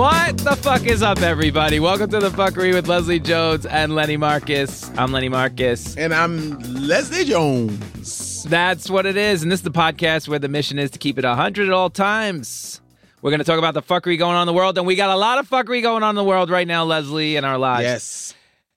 [0.00, 1.78] What the fuck is up, everybody?
[1.78, 4.90] Welcome to the fuckery with Leslie Jones and Lenny Marcus.
[4.96, 5.94] I'm Lenny Marcus.
[5.94, 8.44] And I'm Leslie Jones.
[8.44, 9.42] That's what it is.
[9.42, 11.90] And this is the podcast where the mission is to keep it 100 at all
[11.90, 12.80] times.
[13.20, 14.78] We're going to talk about the fuckery going on in the world.
[14.78, 17.36] And we got a lot of fuckery going on in the world right now, Leslie,
[17.36, 17.82] in our lives.
[17.82, 18.34] Yes.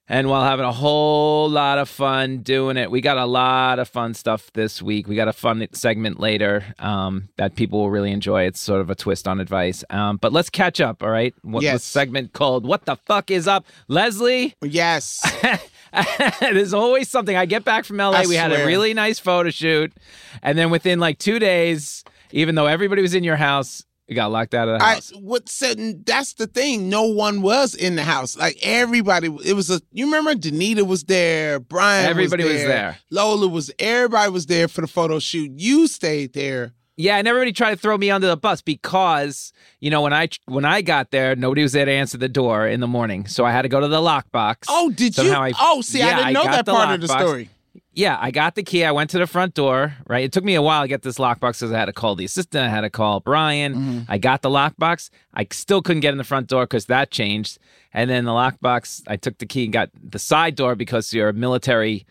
[0.09, 3.88] And while having a whole lot of fun doing it, we got a lot of
[3.88, 5.07] fun stuff this week.
[5.07, 8.43] We got a fun segment later um, that people will really enjoy.
[8.43, 9.83] It's sort of a twist on advice.
[9.89, 11.33] Um, but let's catch up, all right?
[11.42, 11.75] What Yes.
[11.75, 15.21] the segment called "What the fuck is up?" Leslie, Yes.
[16.42, 17.36] there's always something.
[17.37, 18.11] I get back from LA.
[18.11, 19.93] I we had a really nice photo shoot,
[20.42, 24.32] and then within like two days, even though everybody was in your house, we got
[24.32, 25.12] locked out of the I house.
[25.12, 26.89] what said that's the thing.
[26.89, 28.38] No one was in the house.
[28.38, 32.67] Like everybody it was a you remember Danita was there, Brian Everybody was was there,
[32.67, 32.98] there.
[33.12, 35.52] Lola was everybody was there for the photo shoot.
[35.56, 36.73] You stayed there.
[36.95, 40.30] Yeah, and everybody tried to throw me under the bus because you know when I
[40.45, 43.45] when I got there, nobody was there to answer the door in the morning, so
[43.45, 44.66] I had to go to the lockbox.
[44.67, 45.54] Oh, did Somehow you?
[45.56, 47.50] I- oh, see, Yeah, I didn't know got that part of the story.
[47.95, 48.83] Yeah, I got the key.
[48.83, 49.94] I went to the front door.
[50.08, 52.16] Right, it took me a while to get this lockbox because I had to call
[52.16, 52.63] the assistant.
[52.66, 53.73] I had to call Brian.
[53.75, 53.99] Mm-hmm.
[54.11, 55.09] I got the lockbox.
[55.33, 57.59] I still couldn't get in the front door because that changed.
[57.94, 61.31] And then the lockbox, I took the key and got the side door because your
[61.33, 62.05] military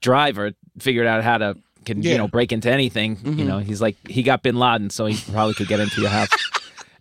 [0.00, 2.16] driver figured out how to can you Yeah.
[2.16, 2.22] Mm-hmm.
[2.24, 3.18] know break into anything.
[3.24, 6.10] You know, he's like he got Bin Laden, so he probably could get into your
[6.10, 6.28] house.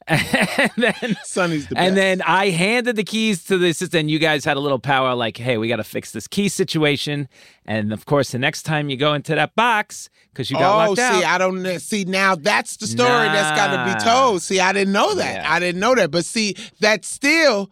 [0.09, 4.01] and then Sonny's the and then I handed the keys to the assistant.
[4.01, 6.47] And you guys had a little power, like, "Hey, we got to fix this key
[6.47, 7.27] situation."
[7.65, 10.89] And of course, the next time you go into that box because you got oh,
[10.89, 11.15] locked out.
[11.15, 11.25] Oh, see.
[11.25, 12.35] I don't see now.
[12.35, 14.41] That's the story that's got to be told.
[14.41, 15.43] See, I didn't know that.
[15.43, 15.51] Yeah.
[15.53, 16.11] I didn't know that.
[16.11, 17.69] But see, that still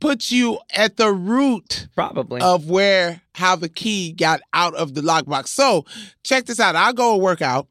[0.00, 2.40] puts you at the root Probably.
[2.40, 5.48] of where how the key got out of the lockbox.
[5.48, 5.84] So
[6.22, 6.74] check this out.
[6.74, 7.68] I'll go work out.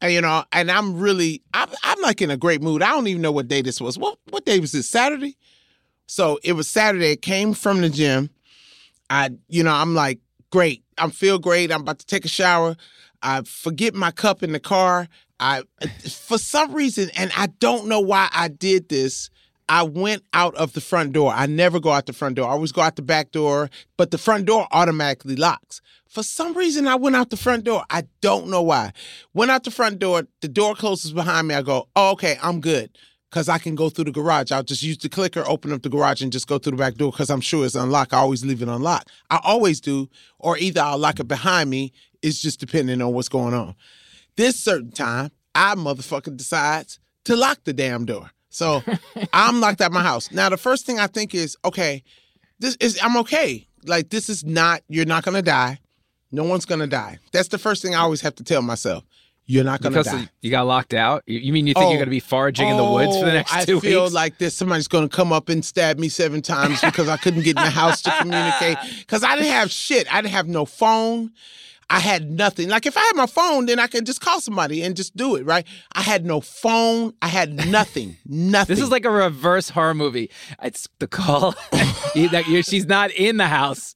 [0.00, 2.82] And you know, and I'm really I'm I'm like in a great mood.
[2.82, 3.98] I don't even know what day this was.
[3.98, 4.88] What what day was this?
[4.88, 5.36] Saturday?
[6.06, 7.12] So it was Saturday.
[7.12, 8.30] It came from the gym.
[9.10, 10.20] I, you know, I'm like,
[10.50, 10.82] great.
[10.96, 11.70] I feel great.
[11.70, 12.76] I'm about to take a shower.
[13.22, 15.08] I forget my cup in the car.
[15.38, 15.62] I,
[16.02, 19.30] for some reason, and I don't know why I did this.
[19.68, 21.32] I went out of the front door.
[21.32, 22.48] I never go out the front door.
[22.48, 25.80] I always go out the back door, but the front door automatically locks.
[26.08, 27.84] For some reason, I went out the front door.
[27.90, 28.92] I don't know why.
[29.34, 30.26] Went out the front door.
[30.40, 31.54] The door closes behind me.
[31.54, 32.96] I go, oh, okay, I'm good
[33.30, 34.50] because I can go through the garage.
[34.50, 36.94] I'll just use the clicker, open up the garage, and just go through the back
[36.94, 38.14] door because I'm sure it's unlocked.
[38.14, 39.10] I always leave it unlocked.
[39.28, 40.08] I always do,
[40.38, 41.92] or either I'll lock it behind me.
[42.22, 43.74] It's just depending on what's going on.
[44.36, 48.30] This certain time, I motherfucker decides to lock the damn door.
[48.50, 48.82] So
[49.32, 50.30] I'm locked at my house.
[50.32, 52.02] Now the first thing I think is, okay,
[52.58, 53.66] this is I'm okay.
[53.86, 55.78] Like this is not you're not gonna die.
[56.32, 57.18] No one's gonna die.
[57.32, 59.04] That's the first thing I always have to tell myself.
[59.50, 60.28] You're not gonna because die.
[60.42, 61.22] you got locked out.
[61.26, 61.88] You, mean you think Oh.
[61.90, 64.14] you're to be foraging in the woods for the Oh, next I two feel weeks?
[64.14, 67.56] like this somebody's to come up and stab me seven times because I couldn't get
[67.56, 68.76] in the house to communicate.
[69.00, 70.12] Because I didn't have shit.
[70.12, 71.30] I didn't have no phone.
[71.90, 72.68] I had nothing.
[72.68, 75.36] Like if I had my phone, then I could just call somebody and just do
[75.36, 75.66] it, right?
[75.92, 77.14] I had no phone.
[77.22, 78.16] I had nothing.
[78.26, 78.76] Nothing.
[78.76, 80.30] This is like a reverse horror movie.
[80.62, 83.94] It's the call that she's not in the house.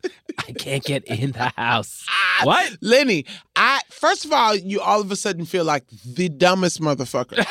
[0.49, 2.07] I can't get in the house.
[2.41, 2.79] Ah, What?
[2.81, 3.27] Lenny,
[3.57, 7.45] I first of all, you all of a sudden feel like the dumbest motherfucker.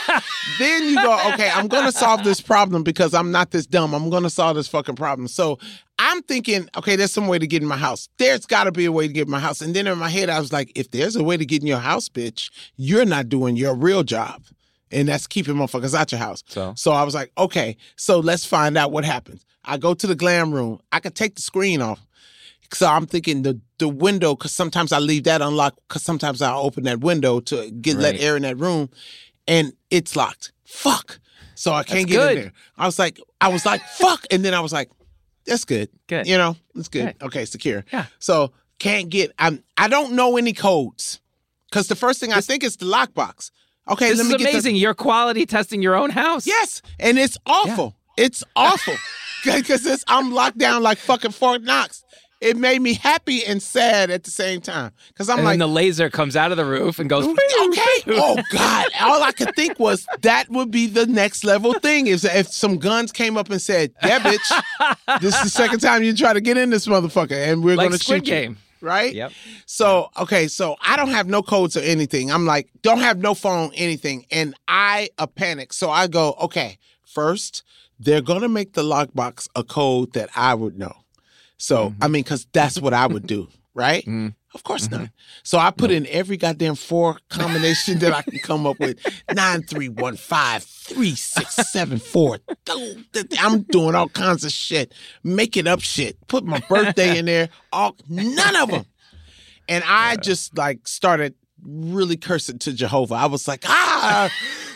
[0.57, 3.93] then you go, okay, I'm gonna solve this problem because I'm not this dumb.
[3.93, 5.27] I'm gonna solve this fucking problem.
[5.27, 5.59] So
[6.03, 8.09] I'm thinking, okay, there's some way to get in my house.
[8.17, 9.61] There's gotta be a way to get in my house.
[9.61, 11.67] And then in my head, I was like, if there's a way to get in
[11.67, 14.41] your house, bitch, you're not doing your real job.
[14.89, 16.43] And that's keeping motherfuckers out your house.
[16.47, 16.73] So?
[16.75, 19.45] So I was like, okay, so let's find out what happens.
[19.63, 20.79] I go to the glam room.
[20.91, 22.03] I could take the screen off.
[22.73, 26.51] So I'm thinking the the window, because sometimes I leave that unlocked, because sometimes I
[26.55, 28.89] open that window to get let air in that room,
[29.47, 30.51] and it's locked.
[30.65, 31.19] Fuck.
[31.53, 32.37] So I can't That's get good.
[32.37, 32.53] in there.
[32.77, 34.89] I was like, I was like, fuck, and then I was like,
[35.45, 35.89] that's good.
[36.07, 36.27] Good.
[36.27, 37.17] You know, it's good.
[37.19, 37.25] Good.
[37.27, 37.83] Okay, secure.
[37.91, 38.05] Yeah.
[38.19, 39.31] So can't get.
[39.39, 39.63] I'm.
[39.77, 41.19] I don't know any codes,
[41.69, 43.51] because the first thing I think is the lockbox.
[43.89, 44.75] Okay, This let is me get the- amazing.
[44.75, 46.45] You're quality testing your own house.
[46.45, 47.95] Yes, and it's awful.
[48.17, 48.93] It's awful
[49.43, 52.03] because I'm locked down like fucking Fort Knox.
[52.41, 55.67] It made me happy and sad at the same time because I'm And like, the
[55.67, 57.25] laser comes out of the roof and goes.
[57.27, 57.37] okay,
[58.07, 58.87] oh god.
[58.99, 62.77] All I could think was that would be the next level thing is if some
[62.77, 64.63] guns came up and said, "Yeah, bitch,
[65.21, 67.89] this is the second time you try to get in this motherfucker, and we're Like
[67.89, 69.13] gonna Squid shoot you." Right?
[69.13, 69.31] Yep.
[69.67, 72.31] So, okay, so I don't have no codes or anything.
[72.31, 74.25] I'm like, don't have no phone, anything.
[74.31, 75.71] And I a panic.
[75.73, 77.61] So I go, okay, first,
[77.99, 80.95] they're gonna make the lockbox a code that I would know.
[81.61, 82.03] So, mm-hmm.
[82.03, 84.01] I mean, because that's what I would do, right?
[84.01, 84.29] Mm-hmm.
[84.55, 85.01] Of course not.
[85.01, 85.13] Mm-hmm.
[85.43, 88.97] So I put in every goddamn four combination that I can come up with.
[89.33, 92.39] Nine, three, one, five, three, six, seven, four.
[93.39, 94.91] I'm doing all kinds of shit,
[95.23, 96.17] making up shit.
[96.27, 97.49] Put my birthday in there.
[97.71, 98.85] All none of them.
[99.69, 103.15] And I just like started really cursing to Jehovah.
[103.15, 104.31] I was like, ah.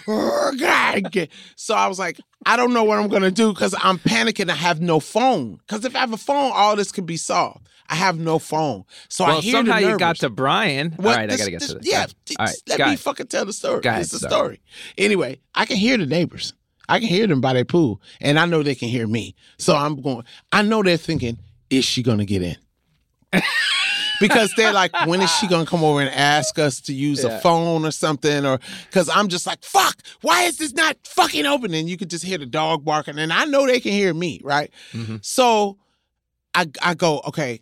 [1.55, 4.49] So I was like, I don't know what I'm gonna do because I'm panicking.
[4.49, 5.57] I have no phone.
[5.67, 7.67] Because if I have a phone, all this could be solved.
[7.89, 8.83] I have no phone.
[9.09, 10.91] So well, I hear somehow you got to Brian.
[10.93, 11.87] What- All right, this- I gotta get this- to this.
[11.87, 12.05] Yeah,
[12.39, 12.99] All right, let me ahead.
[12.99, 13.81] fucking tell the story.
[13.81, 14.61] Go ahead, it's the story.
[14.97, 16.53] Anyway, I can hear the neighbors.
[16.87, 19.35] I can hear them by their pool, and I know they can hear me.
[19.57, 20.23] So I'm going.
[20.51, 21.39] I know they're thinking,
[21.71, 22.57] "Is she gonna get in?"
[24.19, 27.37] because they're like, "When is she gonna come over and ask us to use Yeah.
[27.37, 28.59] a phone or something?" Or
[28.89, 30.01] because I'm just like, "Fuck!
[30.21, 33.31] Why is this not fucking open?" And you could just hear the dog barking, and
[33.33, 34.71] I know they can hear me, right?
[34.93, 35.23] Mhm.
[35.25, 35.77] So
[36.53, 37.61] I I go, okay.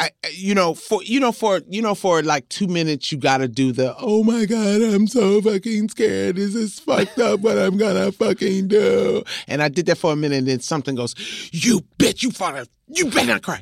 [0.00, 3.48] I you know for you know for you know for like two minutes you gotta
[3.48, 7.76] do the oh my god I'm so fucking scared this is fucked up what I'm
[7.76, 11.16] gonna fucking do and I did that for a minute and then something goes
[11.50, 13.60] you bitch you father you better not cry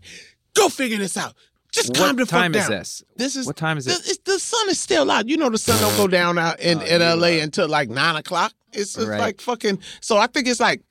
[0.55, 1.33] go figure this out
[1.77, 3.05] just calm the What fuck time down is this?
[3.17, 4.25] this is What time is it?
[4.25, 6.79] the sun is still out you know the sun don't go oh, down out in,
[6.79, 9.21] Oh, in LA until like nine o'clock it's, it's Right.
[9.21, 10.83] like fucking so I think it's like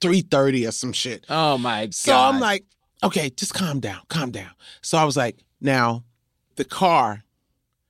[0.00, 1.94] three thirty or some shit Oh my god.
[1.94, 2.64] so I'm like,
[3.02, 4.50] okay, just calm down, calm down.
[4.82, 6.04] So I was like, now
[6.56, 7.24] the car,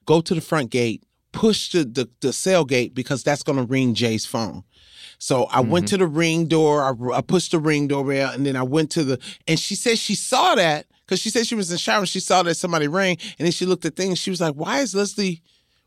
[0.06, 3.94] go to the front gate, push the the, the cell gate because that's gonna ring
[3.94, 4.64] Jay's phone.
[5.18, 5.90] So I went mm-hmm.
[5.90, 9.04] to the ring door, I, I pushed the ring doorbell, and then I went to
[9.04, 11.98] the and she said she saw that because she said she was in the shower
[12.00, 14.18] and she saw that somebody rang, and then she looked at things.
[14.18, 15.42] She was like, why is Leslie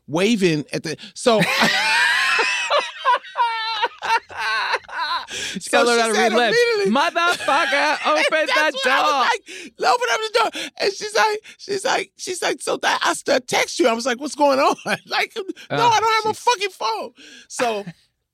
[0.06, 1.40] waving at the so
[5.30, 6.58] She's So she how to said read lips.
[6.58, 9.20] immediately- Motherfucker, open That's that I was door.
[9.20, 10.30] like, open up the
[10.60, 10.70] door.
[10.78, 13.88] And she's like, she's like, she's like, so that I still text you.
[13.88, 14.76] I was like, what's going on?
[15.06, 17.12] like, no, Oh, I don't have a fucking phone.
[17.48, 17.84] So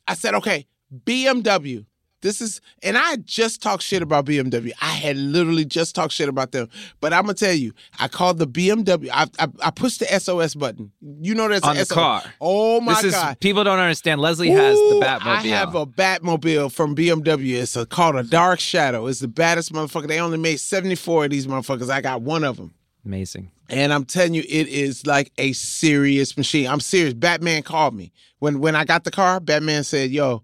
[0.06, 0.66] I said, okay,
[1.04, 1.84] BMW.
[2.24, 4.72] This is, and I just talked shit about BMW.
[4.80, 6.70] I had literally just talked shit about them.
[7.02, 9.10] But I'm gonna tell you, I called the BMW.
[9.12, 10.90] I I, I pushed the SOS button.
[11.20, 11.92] You know that's On the SOS.
[11.94, 12.22] car.
[12.40, 13.40] Oh my this is god.
[13.40, 14.22] people don't understand.
[14.22, 15.26] Leslie has the Batmobile.
[15.26, 17.60] I have a Batmobile from BMW.
[17.60, 19.06] It's a, called a Dark Shadow.
[19.06, 20.08] It's the baddest motherfucker.
[20.08, 21.90] They only made 74 of these motherfuckers.
[21.90, 22.72] I got one of them.
[23.04, 23.50] Amazing.
[23.68, 26.68] And I'm telling you, it is like a serious machine.
[26.68, 27.12] I'm serious.
[27.12, 28.12] Batman called me.
[28.38, 30.42] When when I got the car, Batman said, yo,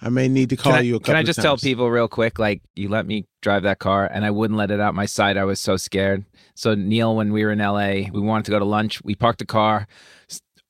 [0.00, 1.90] I may need to call Can I, you a couple can I just tell people
[1.90, 2.38] real quick?
[2.38, 5.36] Like, you let me drive that car, and I wouldn't let it out my sight.
[5.36, 6.24] I was so scared.
[6.54, 9.02] So Neil, when we were in LA, we wanted to go to lunch.
[9.02, 9.86] We parked the car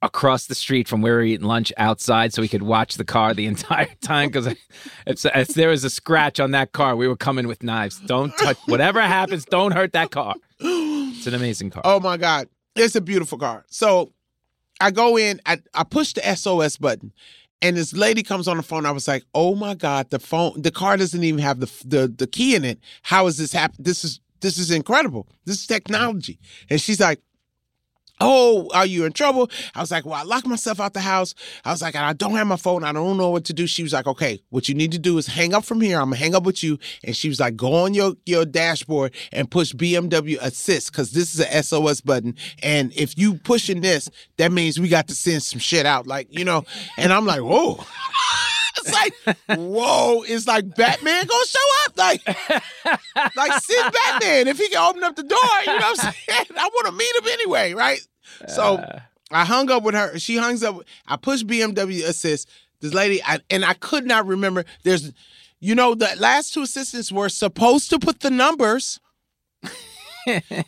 [0.03, 3.05] across the street from where we were eating lunch outside, so we could watch the
[3.05, 4.29] car the entire time.
[4.29, 4.59] Because if,
[5.07, 7.99] if there was a scratch on that car, we were coming with knives.
[8.01, 8.59] Don't touch.
[8.67, 10.35] Whatever happens, don't hurt that car.
[10.61, 11.83] It's an amazing car.
[11.85, 12.49] Oh my God.
[12.77, 13.65] It's a beautiful car.
[13.69, 14.13] So
[14.81, 17.13] I go in, I, I push the SOS button,
[17.63, 18.87] and this lady comes on the phone.
[18.87, 22.09] I was like, oh my God, the phone, the car doesn't even have the the,
[22.09, 22.79] the key in it.
[23.03, 23.77] How is this happen?
[23.79, 25.27] This is this is incredible.
[25.45, 26.39] This is technology.
[26.69, 27.21] And she's like,
[28.21, 29.51] Oh, are you in trouble?
[29.75, 31.35] I was like, Well, I locked myself out the house.
[31.65, 32.85] I was like, I don't have my phone.
[32.85, 33.67] I don't know what to do.
[33.67, 35.99] She was like, Okay, what you need to do is hang up from here.
[35.99, 36.79] I'm gonna hang up with you.
[37.05, 41.35] And she was like, Go on your, your dashboard and push BMW assist because this
[41.35, 42.37] is a SOS button.
[42.63, 44.09] And if you pushing this,
[44.39, 46.07] that means we got to send some shit out.
[46.07, 46.65] Like, you know,
[46.97, 47.85] and I'm like, Whoa.
[48.79, 51.97] It's like, whoa, it's like Batman gonna show up.
[51.97, 52.27] Like,
[53.37, 55.39] like send Batman if he can open up the door.
[55.63, 56.15] You know what I'm saying?
[56.57, 58.01] I want to meet him anyway, right?
[58.49, 58.85] So
[59.31, 60.19] I hung up with her.
[60.19, 60.81] She hangs up.
[61.07, 62.49] I pushed BMW assist.
[62.81, 64.65] This lady, I, and I could not remember.
[64.83, 65.13] There's,
[65.61, 69.01] you know, the last two assistants were supposed to put the numbers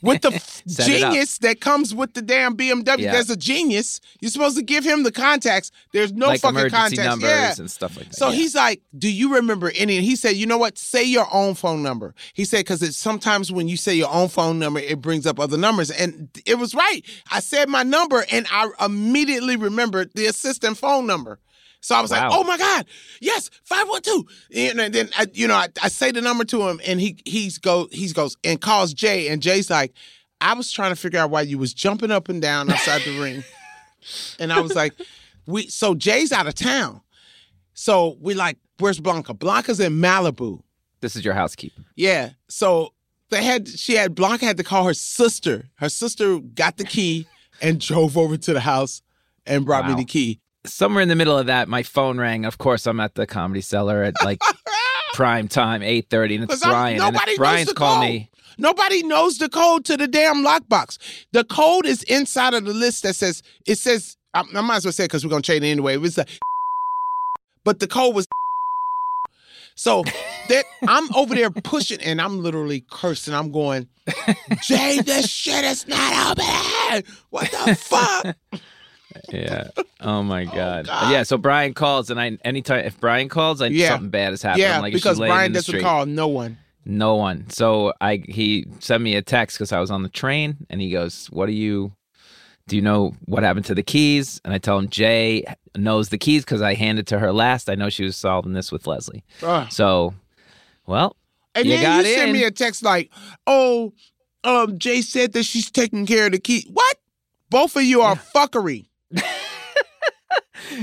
[0.03, 1.13] with the f- Set it up.
[1.13, 2.99] genius that comes with the damn BMW.
[2.99, 3.13] Yeah.
[3.13, 4.01] There's a genius.
[4.21, 5.71] You're supposed to give him the contacts.
[5.93, 6.97] There's no like fucking contacts.
[6.99, 7.55] numbers Yeah.
[7.59, 8.15] and stuff like that.
[8.15, 8.35] So yeah.
[8.37, 10.79] he's like, "Do you remember any?" And he said, "You know what?
[10.79, 14.29] Say your own phone number." He said, "Because it's sometimes when you say your own
[14.29, 17.03] phone number, it brings up other numbers." And it was right.
[17.31, 21.39] I said my number, and I immediately remembered the assistant phone number.
[21.81, 22.87] So I was like, "Oh my god,
[23.21, 24.27] yes, five one two.
[24.55, 27.59] And then I, you know, I, I say the number to him, and he he's
[27.59, 29.93] go he's goes and calls Jay, and Jay's like,
[30.41, 33.19] "I was trying to figure out why you was jumping up and down outside the
[33.21, 33.45] ring,"
[34.41, 34.93] and I was like,
[35.47, 37.01] "We." So Jay's out of town.
[37.75, 39.35] So we like, where's Blanca?
[39.35, 40.63] Blanca's in Malibu.
[41.01, 41.83] this is your housekeeper.
[41.95, 42.31] Yeah.
[42.49, 42.93] So
[43.31, 45.69] they had she had Blanca had to call her sister.
[45.77, 47.29] Her sister got the key
[47.63, 49.01] and drove over to the house
[49.47, 49.91] and brought Wow.
[49.91, 50.41] me the key.
[50.67, 52.45] Somewhere in the middle of that, my phone rang.
[52.45, 54.41] Of course, I'm at the comedy cellar at like
[55.15, 57.01] prime time, eight thirty, and it's Brian.
[57.01, 58.31] And nobody if Brian's called me.
[58.59, 60.99] Nobody knows the code to the damn lockbox.
[61.33, 64.17] The code is inside of the list that says it says.
[64.35, 65.95] I, I might as well say because we're gonna trade it anyway.
[65.95, 66.29] It was like,
[67.65, 68.27] but the code was.
[69.75, 70.03] So
[70.49, 73.33] that I'm over there pushing and I'm literally cursing.
[73.33, 73.87] I'm going,
[74.65, 77.05] Jay, this shit is not open.
[77.31, 78.37] What the fuck?
[79.33, 79.69] Yeah.
[80.01, 80.87] Oh my god.
[80.87, 81.11] God.
[81.13, 81.23] Yeah.
[81.23, 83.89] So Brian calls, and I anytime if Brian calls, I Yeah.
[83.91, 84.63] something bad has happened.
[84.63, 85.83] yeah, like, because Brian doesn't street?
[85.83, 86.59] call no one.
[86.85, 87.49] No one.
[87.51, 90.91] So I he sent me a text because I was on the train, and he
[90.91, 91.93] goes, "What do you?
[92.67, 95.45] Do you know what happened to the keys?" And I tell him Jay
[95.77, 97.69] knows the keys because I handed to her last.
[97.71, 99.25] I know she was solving this with Leslie.
[99.43, 99.71] Ugh.
[99.71, 100.15] So,
[100.87, 101.17] well,
[101.55, 103.11] And You then you send me a text like,
[103.47, 103.93] "Oh,
[104.45, 106.97] um, Jay said that she's taking care of the key." What?
[107.51, 108.88] Both of you are fuckery.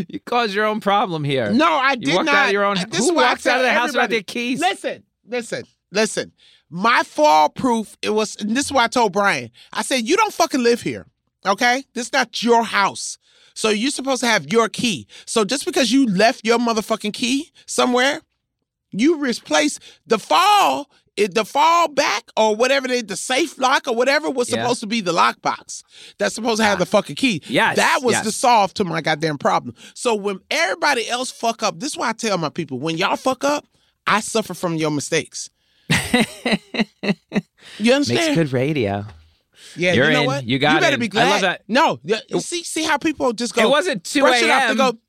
[0.07, 1.51] you caused your own problem here.
[1.51, 2.35] No, I you did walked not.
[2.35, 2.75] out of your own.
[2.89, 4.59] This is walks out of the house without their keys?
[4.59, 6.31] Listen, listen, listen.
[6.69, 7.95] My fall proof.
[8.01, 8.35] It was.
[8.37, 9.51] And this is why I told Brian.
[9.71, 11.05] I said, "You don't fucking live here,
[11.45, 11.83] okay?
[11.93, 13.17] This is not your house."
[13.53, 15.07] So you're supposed to have your key.
[15.25, 18.21] So just because you left your motherfucking key somewhere,
[18.91, 23.95] you replace the fall, it, the fall back or whatever they, the safe lock or
[23.95, 24.61] whatever was Yeah.
[24.63, 25.83] supposed to be the lockbox.
[26.17, 26.85] That's supposed to have the ah.
[26.85, 27.41] fucking key.
[27.47, 28.25] Yes, that was yes.
[28.25, 29.75] the solve to my goddamn problem.
[29.93, 33.15] So when everybody else fuck up, this is why I tell my people: when y'all
[33.15, 33.65] fuck up,
[34.07, 35.49] I suffer from your mistakes.
[37.77, 38.19] You understand?
[38.19, 39.05] Makes good radio.
[39.75, 40.27] Yeah, You're you know in.
[40.27, 40.45] what?
[40.45, 41.29] You got You better be I glad.
[41.29, 41.63] love that.
[41.67, 41.99] No,
[42.39, 43.63] see, see how people just go.
[43.63, 44.63] it wasn't two brush it off.
[44.63, 44.77] A.m.
[44.77, 44.99] go, oh,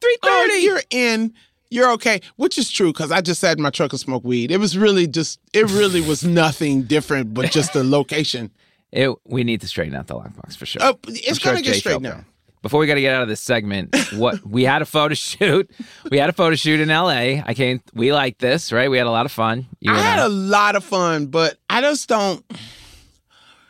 [0.00, 0.62] Three oh, thirty.
[0.62, 1.32] you're in.
[1.72, 4.50] You're okay, which is true because I just sat in my truck and smoked weed.
[4.50, 8.50] It was really just, it really was nothing different, but just the location.
[8.90, 10.82] It, we need to straighten out the lockbox for sure.
[10.82, 12.24] Uh, it's sure gonna get straightened out.
[12.60, 15.68] Before we got to get out of this segment, what we had a photo shoot.
[16.10, 17.42] We had a photo shoot in L.A.
[17.44, 17.80] I came.
[17.92, 18.88] We like this, right?
[18.88, 19.66] We had a lot of fun.
[19.80, 22.44] You I had a lot of fun, but I just don't.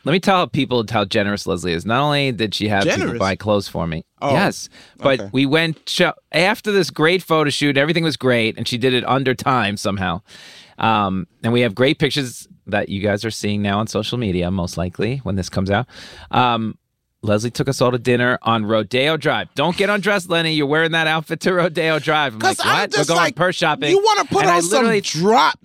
[0.05, 1.85] Let me tell people how generous Leslie is.
[1.85, 4.67] Not only did she have people buy clothes for me, Oh, yes,
[4.97, 5.29] but okay.
[5.31, 5.99] we went
[6.31, 7.77] after this great photo shoot.
[7.77, 10.21] Everything was great, and she did it under time somehow.
[10.77, 14.49] Um, and we have great pictures that you guys are seeing now on social media,
[14.51, 15.87] most likely when this comes out.
[16.31, 16.77] Um,
[17.23, 19.47] Leslie took us all to dinner on Rodeo Drive.
[19.55, 20.53] Don't get undressed, Lenny.
[20.53, 22.33] You're wearing that outfit to Rodeo Drive.
[22.33, 22.67] I'm like, what?
[22.67, 23.89] I'm just We're going like, purse shopping.
[23.91, 25.57] You want to put And I on some literally- drop,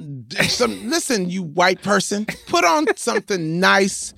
[0.43, 0.89] some.
[0.89, 4.15] Listen, you white person, put on something nice.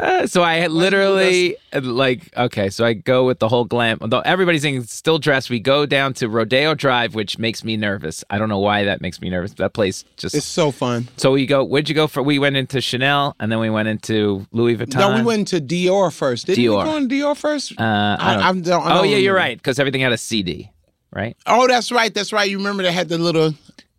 [0.00, 3.98] Uh, so I literally uh, like okay, so I go with the whole glam.
[4.00, 8.24] Although everybody's saying still dressed, we go down to Rodeo Drive, which makes me nervous.
[8.30, 9.52] I don't know why that makes me nervous.
[9.54, 10.34] That place just.
[10.34, 11.08] It's so fun.
[11.16, 11.62] so we go.
[11.64, 12.22] Where'd you go for?
[12.22, 14.98] We went into Chanel, and then we went into Louis Vuitton.
[14.98, 16.46] No, we went to Dior first.
[16.46, 16.78] Didn't Dior.
[16.78, 17.72] we go on Dior first?
[17.78, 20.18] Uh, I don't, I'm- don't- I oh don't yeah, you're right because everything had a
[20.18, 20.70] CD,
[21.12, 21.36] right?
[21.46, 22.12] Oh, that's right.
[22.14, 22.48] That's right.
[22.48, 23.52] You remember they had the little.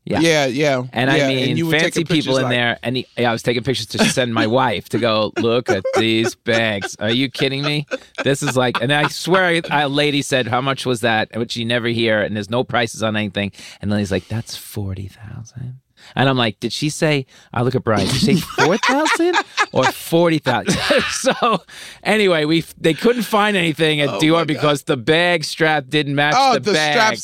[0.03, 0.19] Yeah.
[0.19, 0.83] Yeah, yeah.
[0.93, 2.79] And yeah, I mean, you fancy people in like- there.
[2.81, 5.83] And he, yeah, I was taking pictures to send my wife to go, look at
[5.95, 6.95] these bags.
[6.99, 7.85] Are you kidding me?
[8.23, 11.29] This is like, and I swear a lady said, how much was that?
[11.37, 12.21] Which you never hear.
[12.21, 13.51] And there's no prices on anything.
[13.81, 15.79] And then he's like, that's 40,000.
[16.15, 19.35] And I'm like, did she say, I look at Brian, did she say 4,000
[19.71, 20.73] or 40,000?
[21.11, 21.63] so
[22.03, 26.35] anyway, we they couldn't find anything at Oh, Dior because the bag strap didn't match
[26.37, 27.17] Oh, the, the, bag.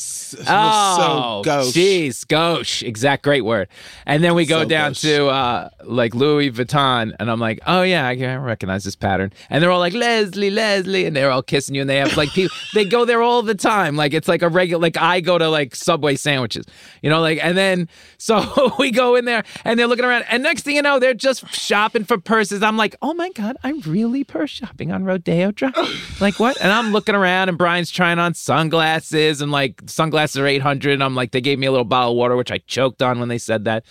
[0.46, 1.74] Oh, so gauche.
[1.74, 3.68] jeez, gauche, exact great word.
[4.06, 5.00] And then we go So down gauche.
[5.02, 9.32] to uh, like Louis Vuitton, and I'm like, oh yeah, I can recognize this pattern.
[9.50, 12.30] And they're all like Leslie, Leslie, and they're all kissing you, and they have like
[12.30, 15.38] people, they go there all the time, like it's like a regular, like I go
[15.38, 16.64] to like Subway sandwiches,
[17.02, 18.40] you know, like, and then so
[18.82, 21.48] we go in there, and they're looking around, and next thing you know, they're just
[21.52, 22.62] shopping for purses.
[22.62, 26.60] I'm like, oh my god, I'm really purse shopping on Rodeo Drive, like what?
[26.60, 30.94] And I'm looking around, and Brian's trying on sunglasses, and like sunglasses are 800.
[30.94, 33.18] And I'm like, they gave me a little bottle of water, which I choked on
[33.20, 33.84] when they said that,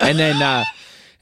[0.00, 0.40] and then.
[0.42, 0.64] uh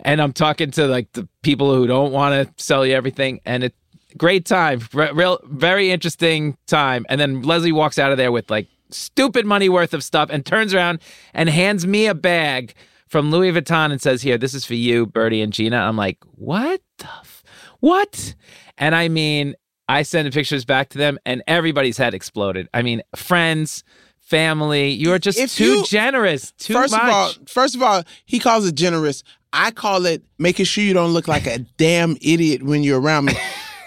[0.04, 3.64] and I'm talking to like the people who don't want to sell you everything, and
[3.64, 3.74] it
[4.16, 7.06] great time, Re- real very interesting time.
[7.08, 10.44] And then Leslie walks out of there with like stupid money worth of stuff, and
[10.44, 11.00] turns around
[11.32, 12.74] and hands me a bag
[13.12, 16.18] from Louis Vuitton and says, "Here, this is for you, Bertie and Gina." I'm like,
[16.34, 17.44] "What the f-
[17.80, 18.34] what?"
[18.78, 19.54] And I mean,
[19.88, 22.68] I send pictures back to them, and everybody's head exploded.
[22.74, 23.84] I mean, friends.
[24.24, 26.52] Family, you are just If too you- generous.
[26.56, 27.02] Too first much.
[27.02, 29.22] of all, first of all, he calls it generous.
[29.52, 33.26] I call it making sure you don't look like a damn idiot when you're around
[33.26, 33.34] me.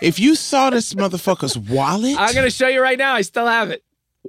[0.03, 3.15] if you saw this motherfucker's wallet, I'm gonna show you right now.
[3.15, 3.83] I still have it.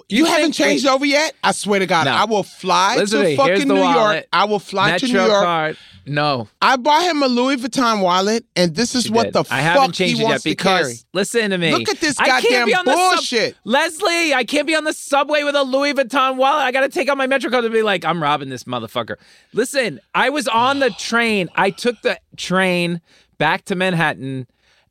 [0.08, 1.34] You, haven't think- changed over yet?
[1.42, 2.12] I swear to God, No.
[2.12, 4.26] I will fly Listen to fucking New York.
[4.32, 5.44] I will fly Metro to New York.
[5.44, 5.76] card.
[6.08, 9.32] No, I bought him a Louis Vuitton wallet, and this is she what did.
[9.32, 10.94] the I fuck haven't changed he it yet wants to because carry.
[11.12, 11.72] listen to me.
[11.72, 12.84] Look at this goddamn the sub-
[13.16, 13.56] bullshit.
[13.64, 16.62] Leslie, I can't be on the subway with a Louis Vuitton wallet.
[16.62, 19.16] I got to take out my Metro card to be like, I'm robbing this motherfucker.
[19.52, 21.48] Listen, I was on the train.
[21.56, 23.00] I took the train
[23.38, 24.46] back to Manhattan.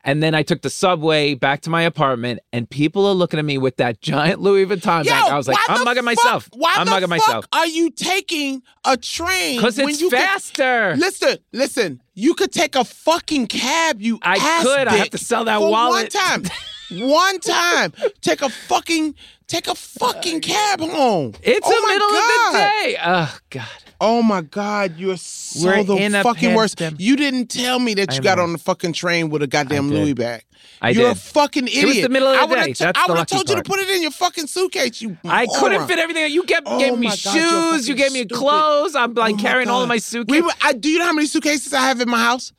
[0.08, 3.46] And then I took the subway back to my apartment, and people are looking at
[3.46, 5.32] me with that giant Louis Vuitton Yo, bag.
[5.32, 6.50] I was like, I'm mugging fuck- myself.
[6.54, 7.46] Why I'm the mugging fuck myself.
[7.52, 9.58] Are you taking a train?
[9.58, 10.96] Because when it's you could- faster.
[10.96, 12.02] listen, listen.
[12.14, 14.00] You could take a fucking cab.
[14.00, 14.88] You I could.
[14.88, 16.14] I have to sell that wallet.
[16.14, 16.44] one time.
[16.92, 17.92] one time.
[18.22, 19.16] Take a fucking
[19.48, 21.34] take a fucking cab home.
[21.42, 22.48] It's oh the middle God.
[22.48, 22.98] of the day.
[23.04, 23.68] Oh, God.
[24.02, 26.82] Oh my God, you're so We're the fucking worst.
[26.98, 28.44] You didn't tell me that I you got know.
[28.44, 30.44] on the fucking train with a goddamn Louis bag.
[30.82, 31.86] I You're a fucking idiot.
[31.88, 32.74] was the middle of the I day.
[32.74, 35.02] t- That's I would have told you to put it in your fucking suitcase.
[35.02, 35.18] You.
[35.24, 36.30] I couldn't fit everything.
[36.32, 37.88] You get, Oh gave me God, shoes.
[37.88, 38.36] You gave me stupid.
[38.38, 38.96] clothes.
[38.96, 39.90] I'm like Oh carrying all of God.
[39.90, 40.44] my We suitcase.
[40.44, 42.52] were, I, do you know how many suitcases I have in my house?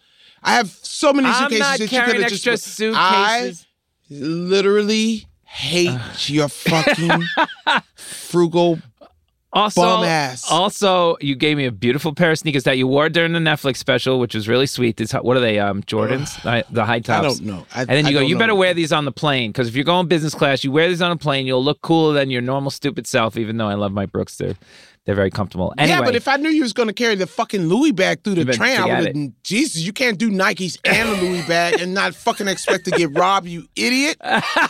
[0.42, 2.64] I have so many I'm suitcases not that you carrying could have extra just.
[2.64, 2.96] suitcases.
[2.96, 7.22] I literally hate your fucking
[7.96, 8.78] frugal
[9.56, 10.50] also, bum ass.
[10.50, 13.78] also, you gave me a beautiful pair of sneakers that you wore during the Netflix
[13.78, 14.96] special, which was really sweet.
[14.96, 15.58] These, what are they?
[15.58, 17.24] Um, Jordans, the high tops.
[17.24, 17.66] I don't know.
[17.74, 18.38] I, And then you I go, you know.
[18.38, 21.02] better wear these on the plane because if you're going business class, you wear these
[21.02, 23.36] on a plane, you'll look cooler than your normal stupid self.
[23.36, 24.54] Even though I love my Brooks, they're
[25.06, 25.72] they're very comfortable.
[25.78, 28.24] Anyway, Yeah, but if I knew you was going to carry the fucking Louis bag
[28.24, 29.42] through the train, I would have.
[29.44, 33.16] Jesus, you can't do Nikes and a Louis bag and not fucking expect to get
[33.16, 34.20] robbed, you idiot.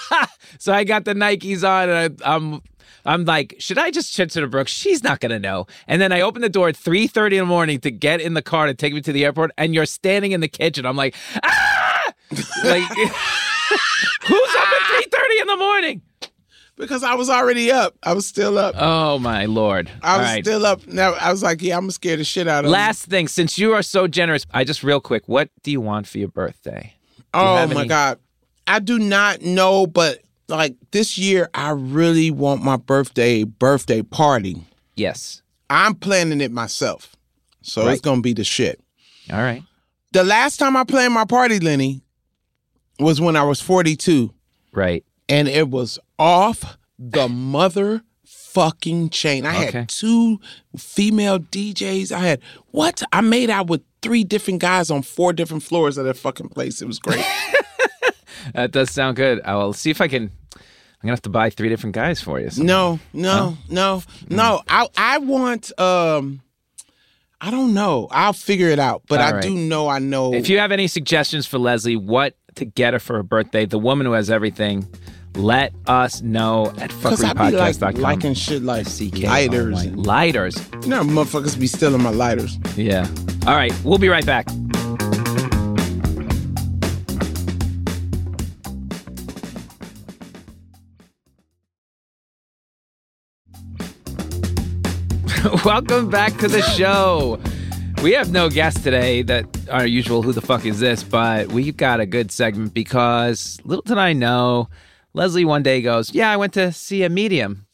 [0.58, 2.60] so I got the Nikes on, and I, I'm
[3.06, 4.72] I'm like, should I just shit to the Brooks?
[4.72, 5.66] She's not gonna know.
[5.86, 8.34] And then I open the door at three thirty in the morning to get in
[8.34, 10.84] the car to take me to the airport, and you're standing in the kitchen.
[10.84, 12.12] I'm like, ah,
[12.64, 16.02] like who's up at three thirty in the morning?
[16.76, 17.94] Because I was already up.
[18.02, 18.74] I was still up.
[18.76, 19.90] Oh my lord!
[20.02, 20.44] I was right.
[20.44, 20.86] still up.
[20.86, 22.72] Now I was like, yeah, I'm scared the shit out of him.
[22.72, 26.06] Last thing, since you are so generous, I just real quick, what do you want
[26.06, 26.92] for your birthday?
[27.16, 28.18] Do Oh have my any- god,
[28.66, 34.64] I do not know, but like this year, I really want my birthday birthday party.
[34.96, 35.42] Yes.
[35.68, 37.16] I'm planning it myself,
[37.62, 37.92] so Right.
[37.92, 38.80] it's gonna be the shit.
[39.32, 39.62] All right.
[40.12, 42.02] The last time I planned my party, Lenny,
[43.00, 44.32] was when I was 42.
[44.72, 45.04] Right.
[45.28, 49.44] and it was off the mother fucking chain.
[49.44, 49.78] I Okay.
[49.80, 50.38] had two
[50.76, 52.12] female DJs.
[52.12, 53.02] I had what?
[53.12, 56.80] I made out with three different guys on four different floors of that fucking place.
[56.80, 57.24] It was great.
[58.56, 59.40] That does sound good.
[59.44, 60.24] I will see if I can.
[60.54, 60.60] I'm
[61.02, 62.48] gonna have to buy three different guys for you.
[62.58, 64.62] no, no, no, no.
[64.66, 66.40] I I want um
[67.40, 68.08] I don't know.
[68.10, 69.02] I'll figure it out.
[69.08, 69.42] But All I right.
[69.42, 72.98] do know I know If you have any suggestions for Leslie, what to get her
[72.98, 74.88] for her birthday, the woman who has everything,
[75.34, 78.00] let us know at because I be like fuckerypodcast.com.
[78.00, 79.66] liking shit like CK lighters.
[79.66, 79.88] online.
[79.88, 80.56] and- Lighters.
[80.82, 82.58] you know, motherfuckers be stealing my lighters.
[82.74, 83.06] Yeah.
[83.46, 83.72] All right.
[83.84, 84.46] We'll be right back.
[95.66, 97.40] Welcome back to the show.
[98.00, 101.76] We have no guest today that our usual who the fuck is this, but we've
[101.76, 104.68] got a good segment because little did I know,
[105.12, 107.66] Leslie one day goes, Yeah, I went to see a medium.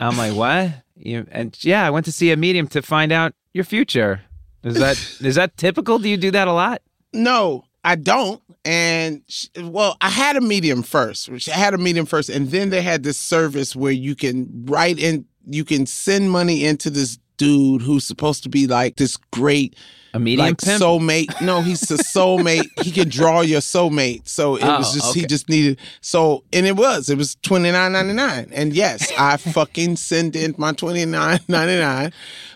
[0.00, 0.72] I'm like, What?
[0.96, 4.22] You, and yeah, I went to see a medium to find out your future.
[4.64, 6.00] Is that is that typical?
[6.00, 6.82] Do you do that a lot?
[7.12, 8.42] No, I don't.
[8.64, 11.30] And sh- well, I had a medium first.
[11.30, 14.98] I had a medium first, and then they had this service where you can write
[14.98, 19.76] in, you can send money into this dude who's supposed to be like this great
[20.14, 20.82] A medium like pimp?
[20.82, 21.40] soulmate.
[21.42, 22.66] No, he's a soulmate.
[22.82, 24.28] he can draw your soulmate.
[24.28, 27.08] So it Oh, was just he just needed so and it was.
[27.10, 28.50] It was twenty nine ninety nine.
[28.52, 32.12] And yes, I fucking send in my twenty nine ninety nine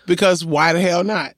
[0.07, 1.35] because why the hell not?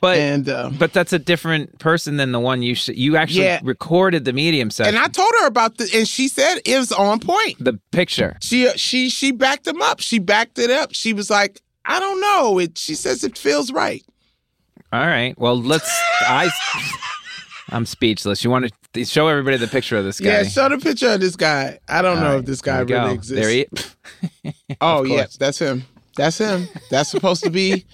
[0.00, 3.44] but and uh, but that's a different person than the one you sh- you actually
[3.44, 3.60] Yeah.
[3.62, 4.96] recorded the medium session.
[4.96, 7.62] and I told her about the and she said it was on point.
[7.62, 8.36] the picture.
[8.42, 10.00] She she she backed him up.
[10.00, 10.92] She backed it up.
[10.92, 12.58] She was like, I don't know.
[12.58, 14.04] It she says it feels right.
[14.92, 15.36] All right.
[15.38, 15.90] Well, let's.
[16.22, 16.50] I.
[17.70, 18.44] I'm speechless.
[18.44, 20.26] You want to show everybody the picture of this guy?
[20.28, 21.78] Yeah, show the picture of this guy.
[21.88, 23.06] I don't All know right, if this guy really go.
[23.12, 23.42] exists.
[23.42, 23.66] There
[24.44, 24.52] he.
[24.80, 25.84] Oh yeah, that's him.
[26.16, 26.68] That's him.
[26.90, 27.86] That's supposed to be.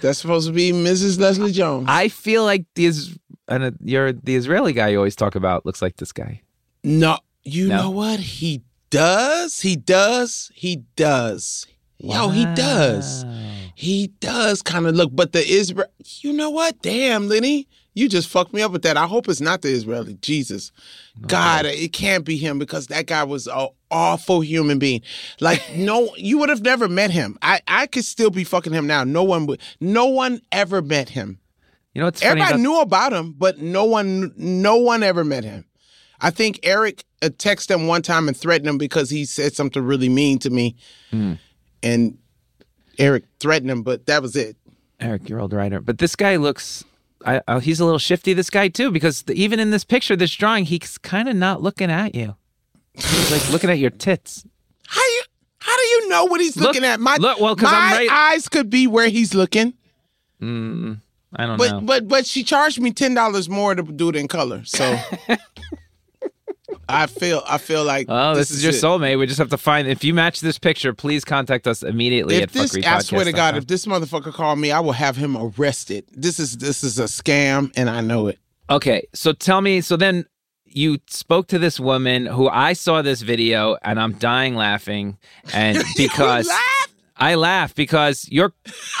[0.00, 1.18] That's supposed to be Mrs.
[1.20, 1.86] Leslie Jones.
[1.88, 5.64] I feel like the Is- and uh, you're the Israeli guy you always talk about
[5.66, 6.42] looks like this guy.
[6.82, 7.82] no, you No?
[7.82, 9.60] know what he does?
[9.60, 10.50] He does.
[10.54, 11.66] He does.
[11.98, 13.24] Yo, he does.
[13.74, 15.10] He does kind of look.
[15.14, 15.88] But the Israel.
[16.20, 16.80] You know what?
[16.82, 17.68] Damn, Lenny.
[17.94, 18.98] You just fucked me up with that.
[18.98, 20.14] I hope it's not the Israeli.
[20.20, 20.70] Jesus.
[21.26, 25.00] God, it can't be him because that guy was an awful human being.
[25.40, 27.38] Like, no, you would have never met him.
[27.40, 29.02] I, I could still be fucking him now.
[29.04, 31.38] No one would, no one ever met him.
[31.94, 35.44] You know what's Everybody about- knew about him, but no one, no one ever met
[35.44, 35.64] him.
[36.20, 39.82] I think Eric uh, texted him one time and threatened him because he said something
[39.82, 40.76] really mean to me,
[41.10, 41.34] Hmm.
[41.82, 42.18] And
[42.98, 44.56] Eric threatened him, but that was it.
[45.00, 45.80] Eric, your old writer.
[45.80, 46.84] But this guy looks.
[47.24, 48.32] I, uh, he's a little shifty.
[48.34, 51.62] This guy too, because the, even in this picture, this drawing, he's kind of not
[51.62, 52.36] looking at you.
[52.94, 54.44] He's like looking at your tits.
[54.86, 55.22] How you?
[55.58, 57.00] How do you know what he's Look- looking at?
[57.00, 59.74] My look, well, my right- eyes could be where he's looking,
[60.40, 61.00] Mm,
[61.34, 61.80] I don't but know.
[61.80, 64.62] but but she charged me ten dollars more to do it in color.
[64.64, 64.96] So
[66.88, 68.76] I feel I feel like Oh, this, is, your it.
[68.76, 69.18] soulmate.
[69.18, 69.88] We just have to find.
[69.88, 73.32] If you match this picture, please contact us immediately If at this, I swear to
[73.32, 76.04] God, if this motherfucker called me, I will have him arrested.
[76.12, 78.38] This is this is a scam, and I know it.
[78.70, 79.80] Okay, so tell me.
[79.80, 80.26] So then
[80.64, 85.18] you spoke to this woman who I saw this video, and I'm dying laughing,
[85.52, 86.88] and because laugh?
[87.16, 88.52] I laugh because you're.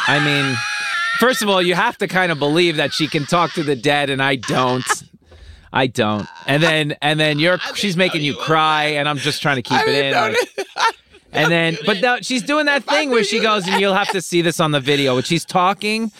[0.08, 0.56] I mean,
[1.20, 3.76] first of all, you have to kind of believe that she can talk to the
[3.76, 4.84] dead, and I don't.
[5.72, 6.28] I don't.
[6.46, 9.80] And then and then you're she's making you cry, and I'm just trying to keep
[9.86, 10.12] it in.
[10.12, 10.36] like-
[11.32, 14.22] and then, but no, she's doing that thing where she goes, and you'll have to
[14.22, 15.14] see this on the video.
[15.14, 16.10] When she's talking,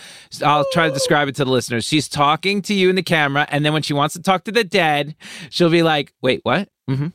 [0.44, 1.84] I'll try to describe it to the listeners.
[1.86, 4.52] She's talking to you in the camera, and then when she wants to talk to
[4.52, 5.14] the dead,
[5.48, 6.68] she'll be like, "Wait, what?
[6.90, 7.08] Mm-hmm.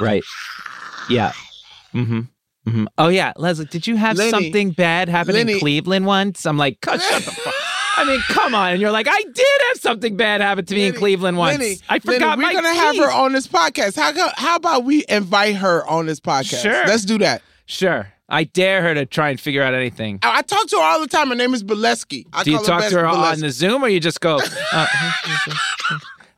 [0.00, 0.22] right?
[1.10, 1.32] Yeah.
[1.94, 2.20] Mm-hmm.
[2.68, 2.84] Mm-hmm.
[2.96, 6.46] Oh yeah, Leslie, did you have Lenny, something bad happen in Cleveland once?
[6.46, 7.54] I'm like, "God, shut the fuck.
[7.96, 8.72] I mean, come on.
[8.72, 11.58] And you're like, I did have something bad happen to me in Cleveland once.
[11.58, 13.96] Lenny, I forgot Lenny, my We're gonna have her on this podcast.
[13.96, 16.62] How how about we invite her on this podcast?
[16.62, 16.86] Sure.
[16.86, 17.42] let's do that.
[17.66, 18.08] Sure.
[18.28, 20.18] I dare her to try and figure out anything.
[20.22, 21.28] I, I talk to her all the time.
[21.28, 22.26] Her name is Bolesky.
[22.32, 24.40] I Do you call talk to her Bes- on the Zoom or you just go,
[24.72, 24.86] uh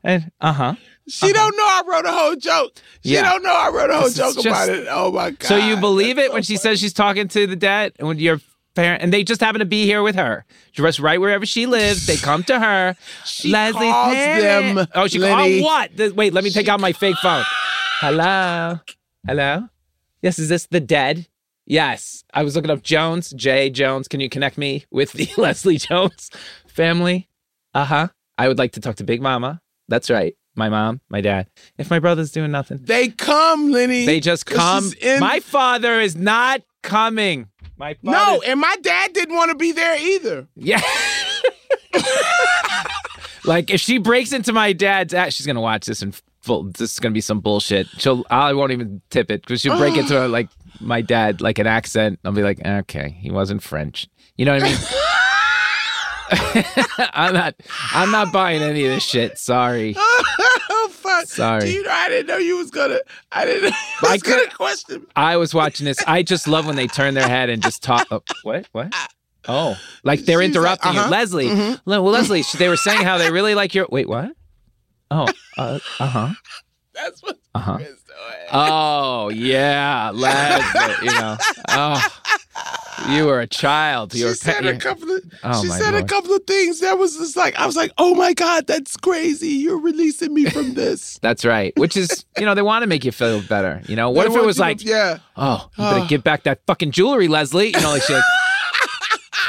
[0.41, 0.75] huh?
[1.07, 2.73] She don't know I wrote a whole joke.
[3.03, 3.21] She Yeah.
[3.31, 4.87] don't know I wrote a whole joke just- about it.
[4.89, 5.47] Oh my god!
[5.47, 8.07] So you believe That's it when so she says she's talking to the dad and
[8.07, 8.41] when your
[8.75, 12.05] parent, and they just happen to be here with her, just right wherever she lives.
[12.05, 12.95] They come to her.
[13.25, 14.75] She Leslie's calls parent.
[14.75, 15.59] them, Oh, she Lenny.
[15.61, 15.95] Oh, what?
[15.97, 17.43] The- wait, let me take out my fake phone.
[17.99, 18.79] Hello,
[19.25, 19.69] hello.
[20.21, 21.27] Yes, is this the dead?
[21.65, 24.07] Yes, I was looking up Jones, J Jones.
[24.07, 26.29] Can you connect me with the Leslie Jones
[26.67, 27.29] family?
[27.73, 28.07] Uh huh.
[28.37, 29.61] I would like to talk to Big Mama.
[29.87, 30.35] That's right.
[30.57, 31.47] My mom, my dad.
[31.77, 34.05] If my brother's doing nothing, They come, Lenny.
[34.05, 34.91] they just come.
[35.01, 37.47] in- My father is not coming.
[37.77, 40.47] My no, and my dad didn't want to be there either.
[40.55, 40.81] Yeah.
[43.45, 46.63] like if she breaks into my dad's, ah, she's gonna watch this and full.
[46.63, 47.87] This is gonna be some bullshit.
[47.97, 48.23] She'll.
[48.29, 52.19] I won't even tip it because she'll break into like my dad, like an accent.
[52.23, 54.07] I'll be like, okay, he wasn't French.
[54.37, 54.77] You know what I mean?
[57.13, 57.55] I'm not.
[57.91, 59.37] I'm not buying any of this shit.
[59.37, 59.95] Sorry.
[61.05, 61.25] Fuck!
[61.27, 61.61] Sorry.
[61.61, 62.99] Do you know I didn't know you was gonna.
[63.31, 63.73] I didn't.
[63.73, 65.07] I I was gonna couldn't- question.
[65.15, 65.97] I was watching this.
[66.07, 68.07] I just love when they turn their head and just talk.
[68.11, 68.67] Oh, what?
[68.71, 68.93] What?
[69.47, 71.49] Oh, like they're She's like, interrupting uh-huh, you, Leslie.
[71.53, 73.87] Le- Well, Leslie, they were saying how they really like your.
[73.91, 74.31] Wait, what?
[75.11, 76.29] Oh, uh huh.
[76.93, 77.37] That's what.
[77.53, 77.77] Uh-huh.
[78.51, 81.05] Oh yeah, Leslie.
[81.07, 81.37] You know.
[81.69, 82.07] Oh,
[83.09, 84.13] you were a child.
[84.13, 84.33] You she were.
[84.35, 85.21] said a couple of.
[85.43, 88.15] Oh, she said a couple of things that was just like I was like, oh
[88.15, 89.49] my god, that's crazy.
[89.49, 91.19] You're releasing me from this.
[91.21, 91.73] That's right.
[91.77, 93.81] Which is, you know, they want to make you feel better.
[93.87, 95.17] You know, what They if it was you to- like, yeah.
[95.35, 96.07] oh, you better Oh.
[96.07, 97.67] give back that fucking jewelry, Leslie.
[97.67, 98.23] You know, like shit.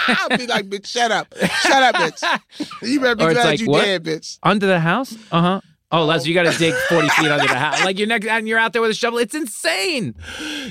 [0.08, 2.40] I'll be like, bitch, shut up, shut up, bitch.
[2.82, 3.84] You better be Or glad like, you what?
[3.84, 4.38] dead, bitch.
[4.42, 5.14] under the house.
[5.32, 5.60] Uh huh.
[5.92, 7.84] Oh, Les, you got to dig forty feet under the house.
[7.84, 9.20] Like you're next, and you're out there with a shovel.
[9.20, 10.16] It's insane.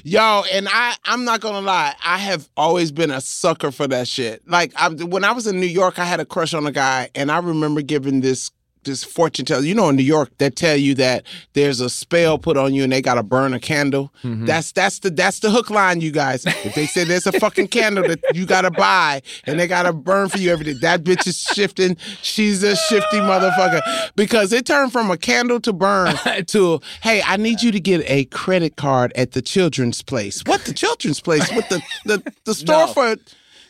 [0.03, 4.09] Yo, and I, I'm not gonna lie, I have always been a sucker for that
[4.09, 4.45] shit.
[4.47, 7.09] Like, I, when I was in New York, I had a crush on a guy,
[7.15, 8.51] and I remember giving this
[8.85, 9.63] this fortune teller.
[9.63, 12.83] You know, in New York, they tell you that there's a spell put on you,
[12.83, 14.13] and they gotta burn a candle.
[14.23, 14.45] Mm-hmm.
[14.45, 16.45] That's that's the that's the hook line, you guys.
[16.45, 20.29] If they say there's a fucking candle that you gotta buy, and they gotta burn
[20.29, 21.97] for you every day, that bitch is shifting.
[22.21, 23.81] She's a shifty motherfucker
[24.15, 26.15] because it turned from a candle to burn
[26.47, 30.41] to hey, I need you to get a credit card at the children's place.
[30.45, 31.51] What the children's place?
[31.51, 32.93] What the the, the store No.
[32.93, 33.15] for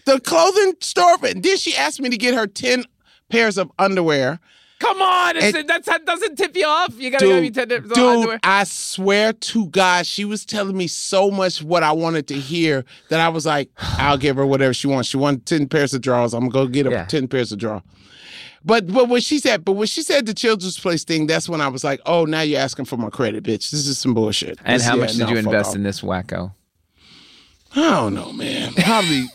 [0.06, 1.34] the clothing store for?
[1.34, 2.84] Then she asked me to get her ten
[3.30, 4.40] pairs of underwear.
[4.86, 6.94] Come on, it's, And- that's, that doesn't tip you off.
[7.00, 8.40] You gotta go Dude, be dude, underwear.
[8.44, 12.86] I swear to God, she was telling me so much what I wanted to hear
[13.10, 15.10] that I was like, I'll give her whatever she wants.
[15.10, 16.34] She wanted 10 pairs of drawers.
[16.34, 17.06] I'm gonna go get her Yeah.
[17.06, 17.82] 10 pairs of drawers.
[18.64, 21.62] But but when she said, but when she said the children's place thing, that's when
[21.62, 23.70] I was like, oh, now you're asking for my credit, bitch.
[23.70, 24.58] This is some bullshit.
[24.66, 25.76] And This- how yeah, much did no, you invest off.
[25.76, 26.52] in this wacko?
[27.76, 28.74] I don't know, man.
[28.74, 29.30] Probably it-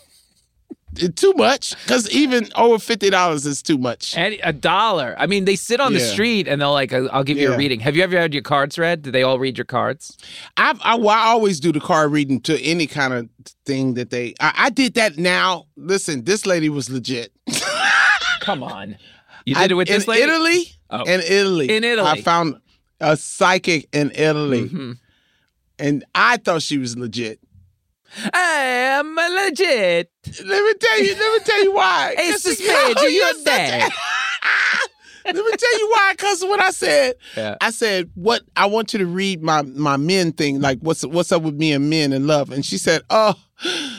[0.94, 4.16] too much because even over fifty dollars is too much.
[4.16, 5.14] And a dollar.
[5.18, 7.80] I mean, they sit on the street and they'll like, I'll give you a reading.
[7.80, 9.02] Have you ever had your cards read?
[9.02, 10.16] Do they all read your cards?
[10.56, 13.28] I, I, well, I always do the card reading to any kind of
[13.64, 14.34] thing that they.
[14.40, 15.66] I, I did that now.
[15.76, 17.32] Listen, this lady was legit.
[18.40, 18.96] Come on.
[19.44, 20.22] You did it with in this lady?
[20.22, 20.72] Italy.
[20.90, 21.02] Oh.
[21.04, 21.70] In Italy.
[21.70, 22.08] In Italy.
[22.08, 22.56] I found
[23.00, 24.98] a psychic in Italy, Mhm.
[25.78, 27.38] and I thought she was legit.
[28.32, 28.60] I
[28.98, 30.10] am legit.
[30.44, 31.14] Let me tell you.
[31.14, 32.14] Let me tell you why.
[32.18, 33.90] Ace 'Cause of she- spades, you're dead.
[35.24, 36.12] Let me tell you why.
[36.16, 37.56] Because what I said, Yeah.
[37.60, 38.42] I said, "What?
[38.56, 40.60] I want you to read my my men thing.
[40.60, 43.34] Like, what's what's up with me and men and love?" And she said, "Oh."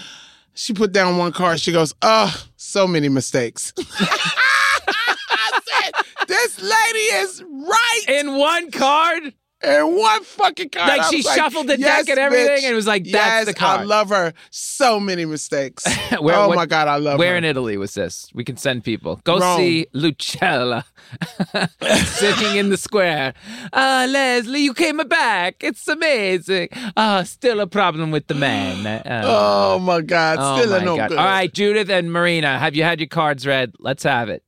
[0.54, 1.62] She put down one card.
[1.62, 9.34] She goes, "Oh, so many mistakes." I said, "This lady is right." In one card?
[9.64, 10.88] And one fucking card.
[10.88, 12.64] Like she shuffled the yes, deck and everything bitch.
[12.64, 13.82] and it was like, that's yes, the card.
[13.82, 14.34] I love her.
[14.50, 15.86] So many mistakes.
[16.20, 17.18] Where- oh what- my god, I love her.
[17.20, 17.38] Where her.
[17.38, 18.30] in Italy was this?
[18.34, 19.22] We can send people.
[19.24, 19.58] Go Rome.
[19.58, 20.86] see Lucella
[22.06, 23.34] sitting in the square.
[23.74, 25.64] Ah, Leslie, you came back.
[25.64, 26.70] It's amazing.
[26.98, 28.72] Ah, still a problem with the man.
[29.12, 31.10] Uh, Oh my god, oh still my a no God.
[31.10, 31.18] good.
[31.18, 33.74] All right, Judith and Marina, have you had your cards read?
[33.80, 34.44] Let's have it.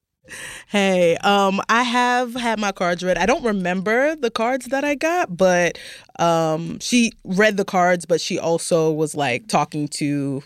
[0.68, 3.18] Hey, um, I have had my cards read.
[3.18, 5.78] I don't remember the cards that I got, but
[6.20, 10.44] um, she read the cards, but she also was like talking to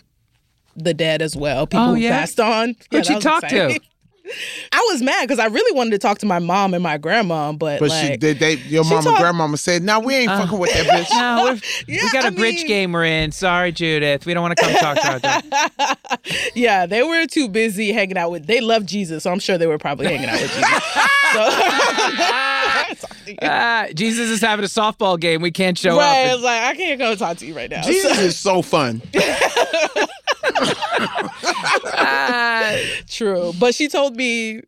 [0.76, 1.66] the dead as well.
[1.66, 2.10] People Oh, who yeah?
[2.10, 2.76] passed on.
[2.90, 3.78] Who'd she that was talk to?
[4.28, 4.68] Exciting.
[4.72, 7.52] I was mad because I really wanted to talk to my mom and my grandma,
[7.52, 10.30] but, But like, she, they, they, your mom mama, talked- grandmama said, "Now we ain't
[10.30, 11.60] Uh, fucking with that bitch." No, we're,
[12.02, 13.32] we got a I bridge mean- game we're in.
[13.32, 14.26] Sorry, Judith.
[14.26, 15.98] We don't want to come talk to our dad.
[16.54, 18.46] yeah, they were too busy hanging out with.
[18.46, 20.68] They love Jesus, so I'm sure they were probably hanging out with Jesus.
[21.32, 21.50] So,
[23.42, 25.42] Ah, Jesus is having a softball game.
[25.42, 26.28] We can't show right?
[26.28, 26.34] up.
[26.36, 27.82] It's like I can't go talk to you right now.
[27.82, 29.02] Jesus So- is so fun.
[32.00, 32.76] Ah,
[33.08, 33.52] True.
[33.58, 34.60] But she told me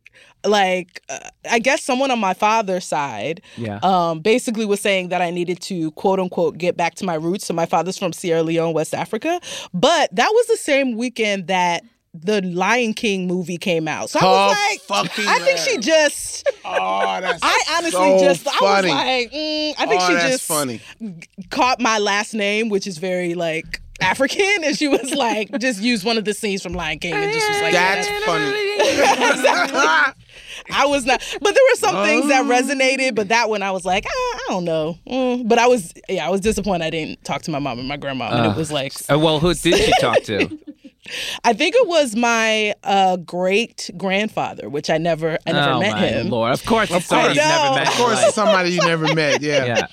[0.43, 3.79] like uh, I guess someone on my father's side yeah.
[3.83, 7.45] um basically was saying that I needed to quote unquote get back to my roots.
[7.45, 9.39] So my father's from Sierra Leone, West Africa.
[9.73, 11.83] But that was the same weekend that
[12.13, 14.09] the Lion King movie came out.
[14.09, 18.59] So I was like I think she just Oh, that's I honestly so just I
[18.61, 20.81] was like mm, I think oh, she just funny.
[21.49, 26.05] caught my last name, which is very like African, and she was like, just used
[26.05, 28.19] one of the scenes from Lion King and just was like, That's yeah.
[28.25, 28.51] funny.
[30.73, 32.49] I was not, but there were some things that Oh.
[32.49, 34.97] resonated, but that one I was like, ah, I don't know.
[35.07, 35.47] Mm.
[35.47, 37.97] But I was, yeah, I was disappointed I didn't talk to my mom and my
[37.97, 38.29] grandma.
[38.31, 40.57] and it was like, Uh, well, who did she talk to?
[41.43, 45.93] I think it was my uh, great grandfather, which I never, I never oh met
[45.93, 46.29] my him.
[46.29, 46.53] lord!
[46.53, 47.35] Of course, it's Of course.
[47.35, 47.87] somebody you've never met.
[47.87, 48.45] of course, your it's life.
[48.45, 49.41] somebody you never met.
[49.41, 49.65] Yeah.
[49.65, 49.87] Yeah.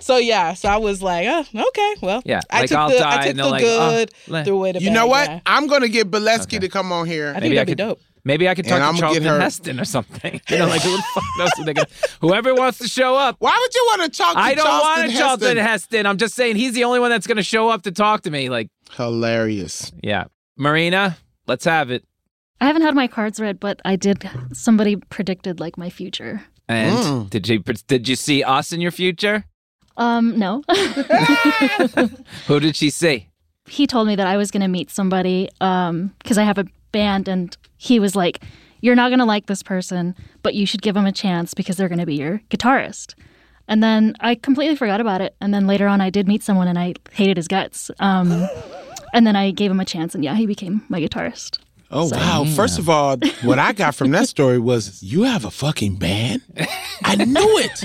[0.00, 2.98] So yeah, so I was like, oh, okay, well, Yeah, I like, took I'll the,
[2.98, 5.06] die, I took and the like, oh, good, le- threw away the You bad, know
[5.06, 5.28] what?
[5.28, 5.40] yeah.
[5.46, 6.58] I'm gonna get Bolesky Okay.
[6.60, 7.28] to come on here.
[7.30, 8.00] I think Maybe that'd be could- dope.
[8.24, 10.40] Maybe I could talk And to I'ma Charlton her- Heston or something.
[10.48, 11.88] You know, like who the fuck knows who they gonna,
[12.20, 13.34] whoever wants to show up.
[13.40, 15.66] Why would you want to talk to I don't Charleston want a Charlton Heston?
[15.66, 16.06] Heston.
[16.06, 18.30] I'm just saying he's the only one that's going to show up to talk to
[18.30, 18.48] me.
[18.48, 19.90] Like, Hilarious.
[20.04, 20.24] yeah,
[20.56, 21.16] Marina,
[21.48, 22.04] let's have it.
[22.60, 24.28] I haven't had my cards read, but I did.
[24.52, 26.42] Somebody predicted like my future.
[26.68, 27.30] And Mm.
[27.30, 27.58] did you
[27.88, 29.44] did you see us in your future?
[29.96, 30.62] Um, no.
[32.46, 33.28] Who did she see?
[33.68, 36.66] he told me that I was going to meet somebody um because I have a
[36.90, 38.42] band and he was like
[38.80, 41.76] you're not going to like this person but you should give them a chance because
[41.76, 43.14] they're going to be your guitarist.
[43.68, 46.66] And then I completely forgot about it and then later on I did meet someone
[46.66, 47.88] and I hated his guts.
[48.00, 48.48] Um
[49.14, 51.58] and then I gave him a chance and yeah, he became my guitarist.
[51.94, 52.44] Oh wow!
[52.56, 56.40] First of all, what I got from that story was you have a fucking band.
[57.04, 57.84] I knew it.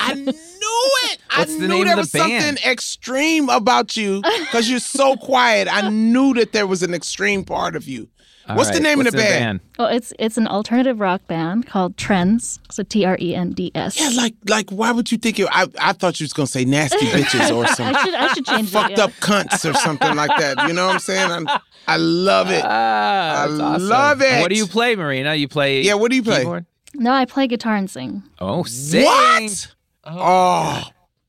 [0.00, 1.18] I knew it.
[1.36, 2.58] What's I the knew name there of was the band?
[2.58, 5.66] something extreme about you because you're so quiet.
[5.70, 8.08] I knew that there was an extreme part of you.
[8.48, 9.60] All What's the right, name of what's the band?
[9.78, 12.58] Well, it's it's an alternative rock band called Trends.
[12.70, 14.00] So T R E N D S.
[14.00, 15.46] Yeah, like like why would you think you?
[15.50, 18.46] I I thought you was gonna say nasty bitches or some I should I should
[18.46, 18.98] change fucked it.
[18.98, 19.04] yeah.
[19.04, 20.66] up cunts or something like that.
[20.66, 21.46] You know what I'm saying?
[21.46, 22.62] I, I love it.
[22.64, 23.88] Ah, I awesome.
[23.88, 24.40] love it.
[24.40, 25.34] What do you play, Marina?
[25.34, 25.82] You play?
[25.82, 26.38] Yeah, what do you play?
[26.38, 26.64] keyboard?
[26.94, 28.22] No, I play guitar and sing.
[28.40, 29.04] Oh, sing.
[29.04, 29.74] What?
[30.04, 30.84] Oh,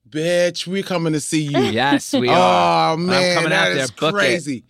[0.09, 1.59] bitch, we're coming to see you.
[1.59, 2.93] Yes, we are.
[2.93, 3.83] Oh man, coming that out there.
[3.83, 4.63] is Book it.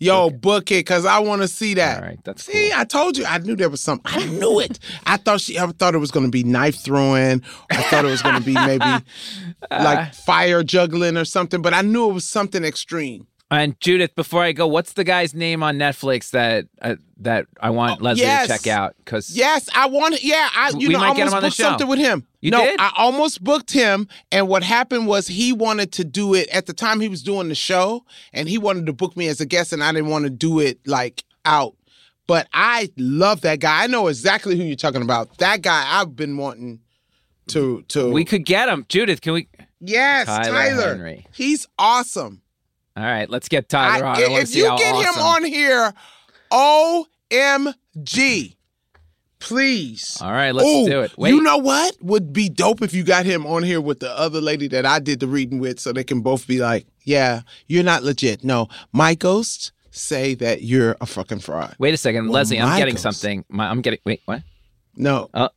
[0.00, 1.96] Yo, book it, cause I want to see that.
[2.00, 2.78] All right, that's See, cool.
[2.80, 4.10] I told you, I knew there was something.
[4.14, 4.78] I knew it.
[5.06, 5.58] I thought she.
[5.58, 7.42] I thought it was gonna be knife throwing.
[7.70, 8.84] I thought it was gonna be maybe
[9.70, 9.82] Uh.
[9.84, 11.60] like fire juggling or something.
[11.62, 13.26] But I knew it was something extreme.
[13.50, 17.70] And Judith, before I go, what's the guy's name on Netflix that uh, that I
[17.70, 18.46] want Leslie yes.
[18.46, 18.94] to check out?
[18.98, 20.22] Because Yes, I want.
[20.22, 21.62] Yeah, I you We know might get almost him on the booked show.
[21.62, 22.26] something with him.
[22.42, 22.78] You no, did?
[22.78, 26.74] I almost booked him, and what happened was he wanted to do it at the
[26.74, 29.72] time he was doing the show, and he wanted to book me as a guest,
[29.72, 31.74] and I didn't want to do it like out.
[32.26, 33.84] But I love that guy.
[33.84, 35.38] I know exactly who you're talking about.
[35.38, 36.80] That guy I've been wanting
[37.48, 38.10] to to.
[38.10, 38.84] we could get him.
[38.90, 39.48] Judith, can we?
[39.80, 41.16] yes, Tyler Tyler.
[41.32, 42.42] He's awesome.
[42.98, 44.16] All right, let's get Tyler I- on.
[44.16, 45.14] I if you get awesome.
[45.14, 45.94] him on here,
[46.50, 48.54] OMG.
[49.40, 50.18] Please.
[50.20, 51.16] All right, let's Ooh, do it.
[51.16, 54.10] Wait, You know what would be dope if you got him on here with the
[54.18, 57.42] other lady that I did the reading with so they can both be like, yeah,
[57.68, 58.42] you're not legit.
[58.42, 61.76] No, my ghosts say that you're a fucking fraud.
[61.78, 62.60] wait a second, Well, Leslie.
[62.60, 63.02] I'm getting ghost.
[63.04, 63.44] something.
[63.48, 64.00] My, I'm getting.
[64.04, 64.42] Wait, what?
[64.96, 65.30] No.
[65.32, 65.50] Uh,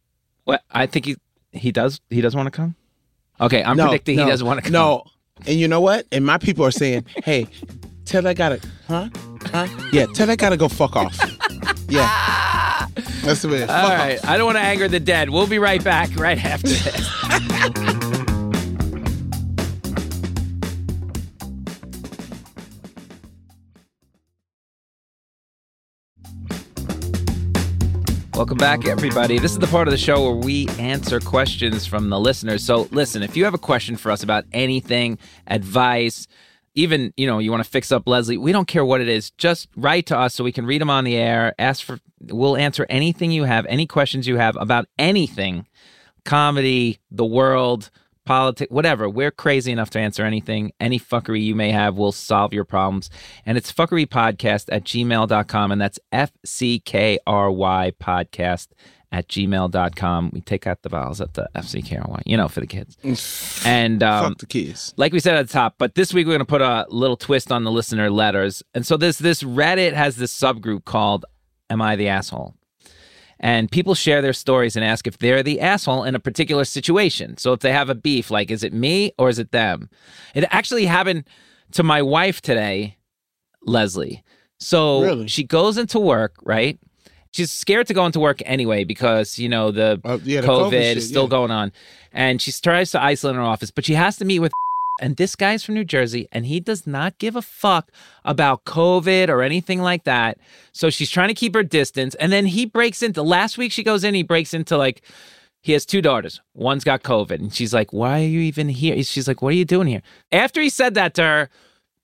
[0.43, 0.61] what?
[0.69, 1.15] I think he
[1.51, 1.99] he does.
[2.11, 2.75] He does want to come.
[3.39, 4.73] Okay, I'm no, predicting no, he doesn't want to come.
[4.73, 5.03] No.
[5.47, 6.05] And you know what?
[6.11, 7.47] And my people are saying, hey,
[8.05, 9.09] tell that guy to, huh?
[9.45, 9.67] Huh?
[9.91, 11.17] Yeah, tell that guy to go fuck off.
[11.91, 12.87] Yeah.
[13.23, 13.63] That's the way.
[13.63, 14.25] All Fuck off.
[14.25, 15.29] I don't want to anger the dead.
[15.29, 17.97] We'll be right back right after this.
[28.33, 29.39] Welcome back, everybody.
[29.39, 32.63] This is the part of the show where we answer questions from the listeners.
[32.63, 36.27] So, listen, if you have a question for us about anything, advice,
[36.73, 39.31] even you know you want to fix up Leslie, we don't care what it is.
[39.31, 41.53] Just write to us so we can read them on the air.
[41.59, 45.67] Ask for, we'll answer anything you have, any questions you have about anything,
[46.23, 47.91] comedy, the world,
[48.31, 49.09] politics, whatever.
[49.09, 50.71] We're crazy enough to answer anything.
[50.79, 53.09] Any fuckery you may have, we'll solve your problems.
[53.45, 55.71] And it's fuckerypodcast at gmail.com.
[55.71, 58.69] And that's F C K R Y podcast
[59.11, 60.31] at gmail.com.
[60.33, 62.61] We take out the vowels at the F C K R Y, you know, for
[62.61, 62.97] the kids.
[63.65, 64.93] And um, Fuck the kids.
[64.95, 67.17] like we said at the top, but this week we're going to put a little
[67.17, 68.63] twist on the listener letters.
[68.73, 71.25] And so this this Reddit has this subgroup called
[71.69, 72.55] "Am I the asshole?"
[73.43, 77.37] And people share their stories and ask if they're the asshole in a particular situation.
[77.37, 79.89] So if they have a beef, like is it me or is it them?
[80.35, 81.23] It actually happened
[81.71, 82.97] to my wife today,
[83.63, 84.23] Leslie.
[84.59, 85.27] So Really?
[85.27, 86.77] she goes into work, right?
[87.31, 90.71] She's scared to go into work anyway because you know the Uh, yeah, the COVID,
[90.71, 91.29] shit, is still yeah.
[91.29, 91.71] going on.
[92.11, 94.51] And she tries to isolate her office, but she has to meet with.
[95.01, 97.91] And this guy's from New Jersey, and he does not give a fuck
[98.23, 100.37] about COVID or anything like that.
[100.71, 102.13] So she's trying to keep her distance.
[102.15, 105.01] And then he breaks into last week, she goes in, he breaks into like,
[105.63, 106.39] he has two daughters.
[106.53, 107.39] One's got COVID.
[107.39, 109.01] And she's like, Why are you even here?
[109.03, 110.01] She's like, What are you doing here?
[110.31, 111.49] After he said that to her,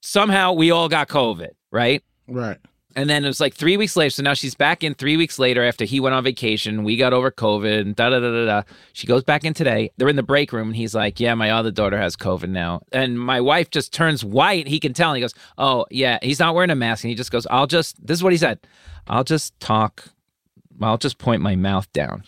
[0.00, 2.02] somehow we all got COVID, right?
[2.26, 2.58] Right.
[2.96, 4.10] And then it was like three weeks later.
[4.10, 6.84] So now she's back in three weeks later after he went on vacation.
[6.84, 8.62] We got over COVID and da da da da da.
[8.92, 9.90] She goes back in today.
[9.96, 12.80] They're in the break room and he's like, Yeah, my other daughter has COVID now.
[12.90, 14.66] And my wife just turns white.
[14.66, 15.10] He can tell.
[15.10, 17.04] And he goes, Oh, yeah, he's not wearing a mask.
[17.04, 18.58] And he just goes, I'll just, this is what he said.
[19.06, 20.04] I'll just talk.
[20.80, 22.24] I'll just point my mouth down.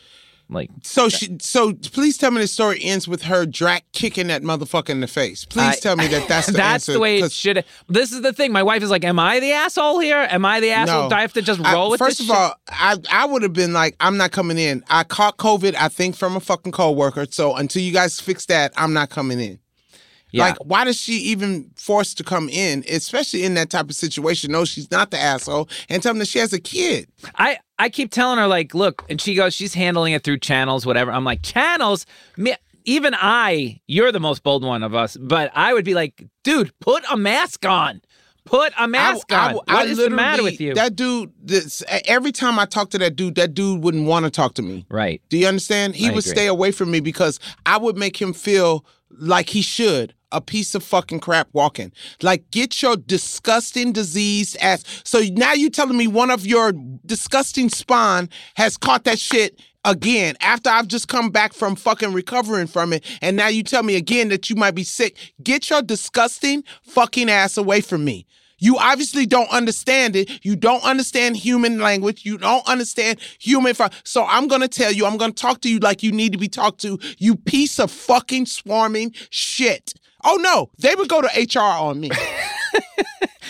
[0.52, 4.42] Like, So she, so please tell me the story ends with her Drac kicking that
[4.42, 5.44] motherfucker in the face.
[5.44, 6.92] Please I- tell me that that's the that's answer.
[6.94, 7.64] the way it should.
[7.88, 8.50] This is the thing.
[8.52, 10.18] My wife is like, Am I the asshole here?
[10.28, 11.04] Am I the asshole?
[11.04, 11.08] No.
[11.10, 12.36] Do I have to just I- roll with First this of shit?
[12.36, 14.82] all, I I would have been like, I'm not coming in.
[14.90, 17.26] I caught COVID, I think, from a fucking coworker.
[17.30, 19.58] So until you guys fix that, I'm not coming in.
[20.32, 20.44] Yeah.
[20.44, 24.52] Like, why does she even force to come in, especially in that type of situation?
[24.52, 27.08] No, she's not the asshole, and tell them that she has a kid.
[27.34, 30.84] I I keep telling her like, look, and she goes, she's handling it through channels,
[30.86, 31.10] whatever.
[31.10, 32.06] I'm like, channels.
[32.36, 36.26] Me, even I, you're the most bold one of us, but I would be like,
[36.44, 38.02] dude, put a mask on.
[38.44, 39.60] Put a mask I- I- on.
[39.68, 40.74] I what is the matter with you?
[40.74, 41.30] That dude.
[41.42, 44.62] This, every time I talk to that dude, that dude wouldn't want to talk to
[44.62, 44.86] me.
[44.90, 45.20] right.
[45.28, 45.94] Do you understand?
[45.94, 46.32] He I would agree.
[46.32, 50.14] stay away from me because I would make him feel like he should.
[50.32, 51.92] A piece of fucking crap walking.
[52.22, 54.84] Like, get your disgusting diseased ass.
[55.04, 56.72] So now you're telling me one of your
[57.04, 62.66] disgusting spawn has caught that shit again after I've just come back from fucking recovering
[62.66, 63.04] from it.
[63.22, 65.16] And now you tell me again that you might be sick.
[65.42, 68.26] Get your disgusting fucking ass away from me.
[68.60, 70.44] You obviously don't understand it.
[70.44, 72.26] You don't understand human language.
[72.26, 73.74] You don't understand human.
[74.04, 76.32] So I'm going to tell you, I'm going to talk to you like you need
[76.32, 79.94] to be talked to, you piece of fucking swarming shit.
[80.24, 82.10] Oh no, they would go to HR on me.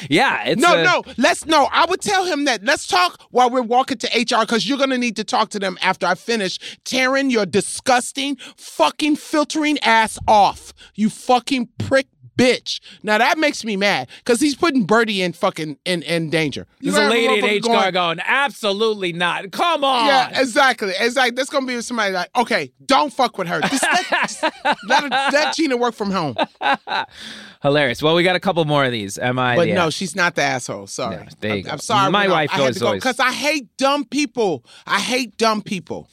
[0.08, 0.44] Yeah.
[0.46, 1.68] It's no, a- no, let's no.
[1.70, 2.64] I would tell him that.
[2.64, 5.76] Let's talk while we're walking to HR because you're gonna need to talk to them
[5.82, 10.72] after I finish tearing your disgusting, fucking filtering ass off.
[10.94, 12.06] You fucking prick
[12.40, 12.80] bitch.
[13.02, 16.66] Now that makes me mad because he's putting Birdie in fucking in, in danger.
[16.80, 19.50] You There's a have lady at H car going, absolutely not.
[19.52, 20.06] Come on.
[20.06, 20.92] Yeah, exactly.
[20.98, 23.60] It's like that's gonna be somebody like, okay, don't fuck with her.
[23.60, 24.42] Just let, just
[24.88, 26.36] let, her, let Gina work from home.
[27.62, 28.02] Hilarious.
[28.02, 29.18] Well, we got a couple more of these.
[29.18, 29.56] Am I?
[29.56, 30.86] But the- no, she's not the asshole.
[30.86, 31.16] Sorry.
[31.16, 31.70] No, there you I'm, go.
[31.72, 32.10] I'm sorry.
[32.10, 34.64] My wife I had always- to because I hate dumb people.
[34.86, 36.08] I hate dumb people.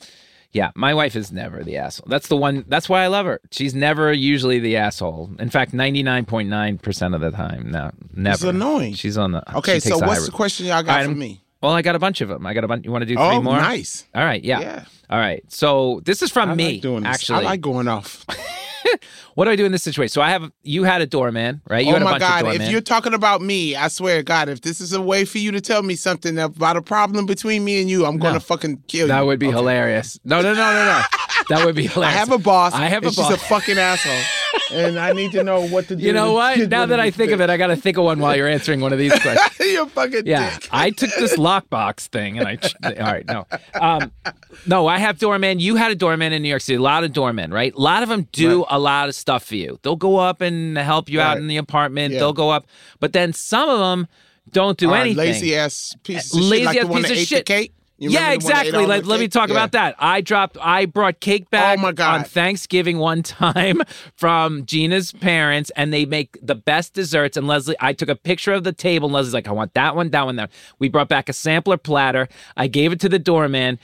[0.58, 2.08] Yeah, my wife is never the asshole.
[2.10, 2.66] That's the one.
[2.68, 3.40] That's why I love her.
[3.52, 5.30] She's never usually the asshole.
[5.38, 8.38] In fact, ninety nine point nine percent of the time, no, never.
[8.38, 8.94] She's annoying.
[8.96, 9.58] She's on the.
[9.58, 11.44] Okay, so what's the question y'all got right, for me?
[11.62, 12.48] Well, I got a bunch of them.
[12.48, 12.86] I got a bunch.
[12.86, 13.58] You want to do three Oh, more?
[13.58, 14.06] nice.
[14.16, 14.44] All right.
[14.44, 14.60] Yeah.
[14.62, 14.86] Yeah.
[15.12, 15.44] All right.
[15.52, 16.74] So this is from I me.
[16.74, 17.14] like doing this.
[17.14, 18.26] Actually, I like going off.
[19.36, 20.12] what do I do in this situation?
[20.12, 20.52] So I have.
[20.64, 21.84] You had a doorman, right?
[21.84, 22.46] You oh had a my bunch God!
[22.48, 25.38] of If you're talking about me, I swear God, if this is a way for
[25.38, 28.84] you to tell me something about a problem between me and you, I'm gonna fucking
[28.88, 29.08] kill you.
[29.08, 29.56] that would be Okay.
[29.56, 30.20] hilarious.
[30.24, 31.02] No, no, no, no, no.
[31.50, 32.16] That would be hilarious.
[32.16, 32.74] I have a boss.
[32.74, 33.16] I have a boss.
[33.16, 36.04] She's a fucking asshole, and I need to know what to do.
[36.04, 36.58] you know what?
[36.70, 38.82] Now that I think of it, I got to think of one while you're answering
[38.82, 39.72] one of these questions.
[39.72, 40.68] you're a fucking Yeah, dick.
[40.72, 42.58] I took this lockbox thing and I.
[42.84, 43.46] All right, no,
[43.76, 44.12] um,
[44.66, 45.60] no, I have doorman.
[45.60, 46.76] You had a doorman in New York City.
[46.78, 47.74] A lot of doormen, right?
[47.74, 49.80] A lot of them do a lot of stuff for you.
[49.84, 52.14] They'll go up and help you out in the apartment.
[52.14, 52.20] Yeah.
[52.20, 52.68] They'll go up,
[53.00, 54.08] but then some of them
[54.52, 55.18] don't do right, anything.
[55.18, 57.46] Lazy ass piece of Lazy shit, like ass the one piece that of ate shit.
[57.46, 57.74] the cake.
[58.00, 58.86] You yeah, remember the one that ate exactly.
[58.86, 59.54] Let, let me talk Yeah.
[59.56, 59.96] about that.
[59.98, 62.20] I dropped, I brought cake back Oh my God.
[62.20, 63.82] on Thanksgiving one time
[64.16, 67.38] from Gina's parents, and they make the best desserts.
[67.38, 69.96] And Leslie, I took a picture of the table, and Leslie's like, I want that
[69.96, 70.50] one, that one, that.
[70.50, 72.28] one." We brought back a sampler platter.
[72.56, 73.80] I gave it to the doorman.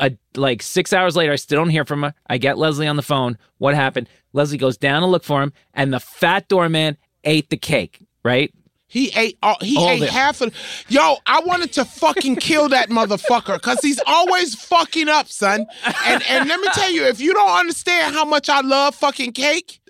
[0.00, 2.14] Uh, like six hours later, I still don't hear from her.
[2.26, 3.36] I get Leslie on the phone.
[3.58, 4.08] What happened?
[4.32, 8.00] Leslie goes down to look for him, and the fat doorman ate the cake.
[8.24, 8.52] Right?
[8.92, 10.54] He ate all, he All ate half of
[10.88, 15.64] Yo, I wanted to fucking kill that motherfucker cuz he's always fucking up, son.
[16.04, 19.32] And and let me tell you, if you don't understand how much I love fucking
[19.32, 19.80] cake,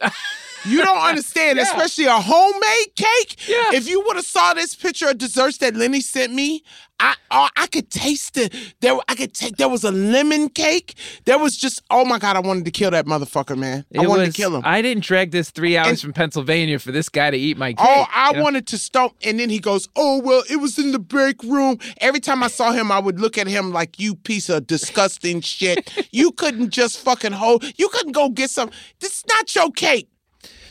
[0.65, 3.49] you don't understand, especially a homemade cake.
[3.49, 3.73] Yeah.
[3.73, 6.63] If you would have saw this picture of desserts that Lenny sent me,
[7.03, 8.55] I oh, I could taste it.
[8.81, 10.95] There I could take there was a lemon cake.
[11.25, 13.85] There was just oh my god, I wanted to kill that motherfucker, man.
[13.99, 14.63] I It wanted was- to kill him.
[14.65, 17.75] I didn't drag this three hours And- from Pennsylvania for this guy to eat my
[17.79, 17.87] oh, cake.
[17.89, 18.43] Oh, I you know?
[18.45, 19.15] wanted to stomp.
[19.25, 21.79] And then he goes, Oh, well, it was in the break room.
[21.99, 25.41] Every time I saw him, I would look at him like, You piece of disgusting
[25.41, 25.91] shit.
[26.13, 28.71] You couldn't just fucking hold, you couldn't go get some.
[29.01, 30.09] This is not your cake.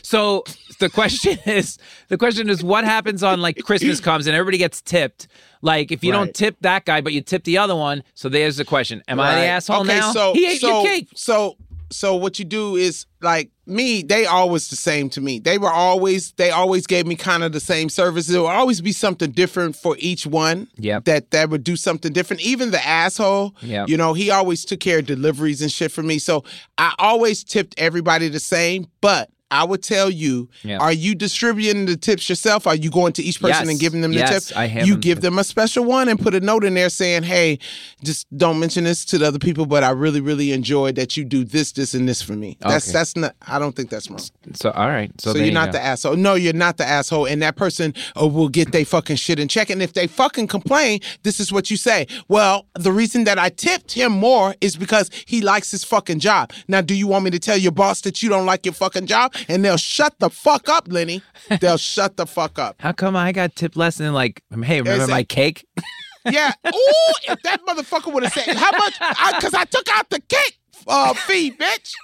[0.02, 0.44] So
[0.78, 1.78] the question is,
[2.08, 5.28] the question is, what happens on like Christmas comes and everybody gets tipped?
[5.62, 8.02] Like if you don't tip that guy, but you tip the other one.
[8.14, 9.46] So there's the question: Am I the Right.
[9.46, 10.12] asshole okay, now?
[10.12, 11.08] So, he ate so, your cake.
[11.14, 11.56] So,
[11.90, 15.38] so what you do is like me, they always the same to me.
[15.38, 18.26] They were always, they always gave me kind of the same service.
[18.26, 20.68] There would always be something different for each one.
[20.78, 21.04] Yep.
[21.04, 22.42] That that would do something different.
[22.42, 23.54] Even the asshole.
[23.62, 23.88] Yep.
[23.88, 26.18] You know, he always took care of deliveries and shit for me.
[26.18, 26.42] So
[26.76, 30.78] I always tipped everybody the same, but I would tell you, Yeah.
[30.78, 32.66] are you distributing the tips yourself?
[32.66, 33.68] Are you going to each person Yes.
[33.70, 34.56] and giving them the Yes, tip?
[34.56, 36.88] I have you them give them a special one and put a note in there
[36.88, 37.58] saying, "Hey,
[38.02, 41.24] just don't mention this to the other people, but I really, really enjoyed that you
[41.24, 42.92] do this, this, and this for me." That's Okay.
[42.92, 43.34] that's not.
[43.46, 44.20] I don't think that's wrong.
[44.54, 45.10] So all right.
[45.20, 45.72] So, So, you're you not go.
[45.72, 46.16] the asshole.
[46.16, 47.26] No, you're not the asshole.
[47.26, 49.68] And that person uh, will get their fucking shit in check.
[49.70, 52.06] And if they fucking complain, this is what you say.
[52.28, 56.52] Well, the reason that I tipped him more is because he likes his fucking job.
[56.68, 59.06] Now, do you want me to tell your boss that you don't like your fucking
[59.06, 59.34] job?
[59.48, 61.22] And they'll shut the fuck up, Lenny.
[61.60, 62.76] They'll shut the fuck up.
[62.80, 64.42] How come I got tipped less than like?
[64.50, 65.66] Hey, remember my cake?
[66.24, 66.52] Yeah.
[66.64, 68.96] Ooh, if that motherfucker would have said, how much?
[69.34, 71.94] Because I, took out the cake uh, fee, bitch.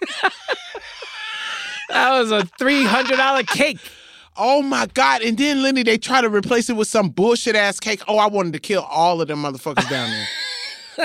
[1.90, 3.78] That was a three hundred dollar cake.
[4.36, 5.22] Oh my God.
[5.22, 8.02] And then, Lenny, they try to replace it with some bullshit ass cake.
[8.06, 10.26] Oh, I wanted to kill all of them motherfuckers down there.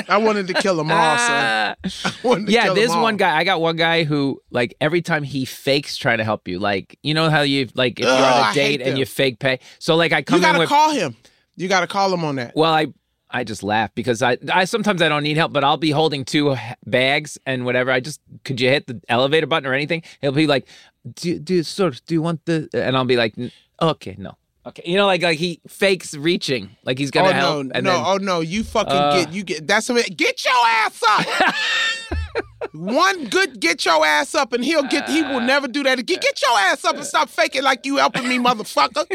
[0.10, 1.76] I wanted to kill them all, son.
[1.86, 2.10] Ah.
[2.24, 3.38] To yeah, there's one guy.
[3.38, 6.98] I got one guy who, like, every time he fakes trying to help you, like,
[7.04, 8.98] you know how you, like, if Ugh, you're on a date and them.
[8.98, 9.60] you fake pay.
[9.80, 11.16] So, like, I come You gotta with, call him.
[11.56, 12.56] You gotta call him on that.
[12.56, 12.88] well, I,
[13.30, 16.24] I just laugh because I, I sometimes I don't need help, but I'll be holding
[16.26, 17.92] two bags and whatever.
[17.92, 20.04] I just, could you hit the elevator button or anything?
[20.22, 20.68] He'll be like,
[21.16, 23.34] do, do, sir, do you want the, and I'll be like,
[23.82, 24.38] okay, no.
[24.66, 27.84] Okay, you know, like like he fakes reaching, like he's gonna oh help, no, and
[27.84, 28.40] no, then oh no!
[28.40, 29.16] You fucking Uh.
[29.18, 31.56] get you get that's what get your ass up.
[32.72, 35.10] One good get your ass up, and he'll get.
[35.10, 36.18] He will never do that again.
[36.22, 39.06] Get your ass up and stop faking like you helping me, motherfucker.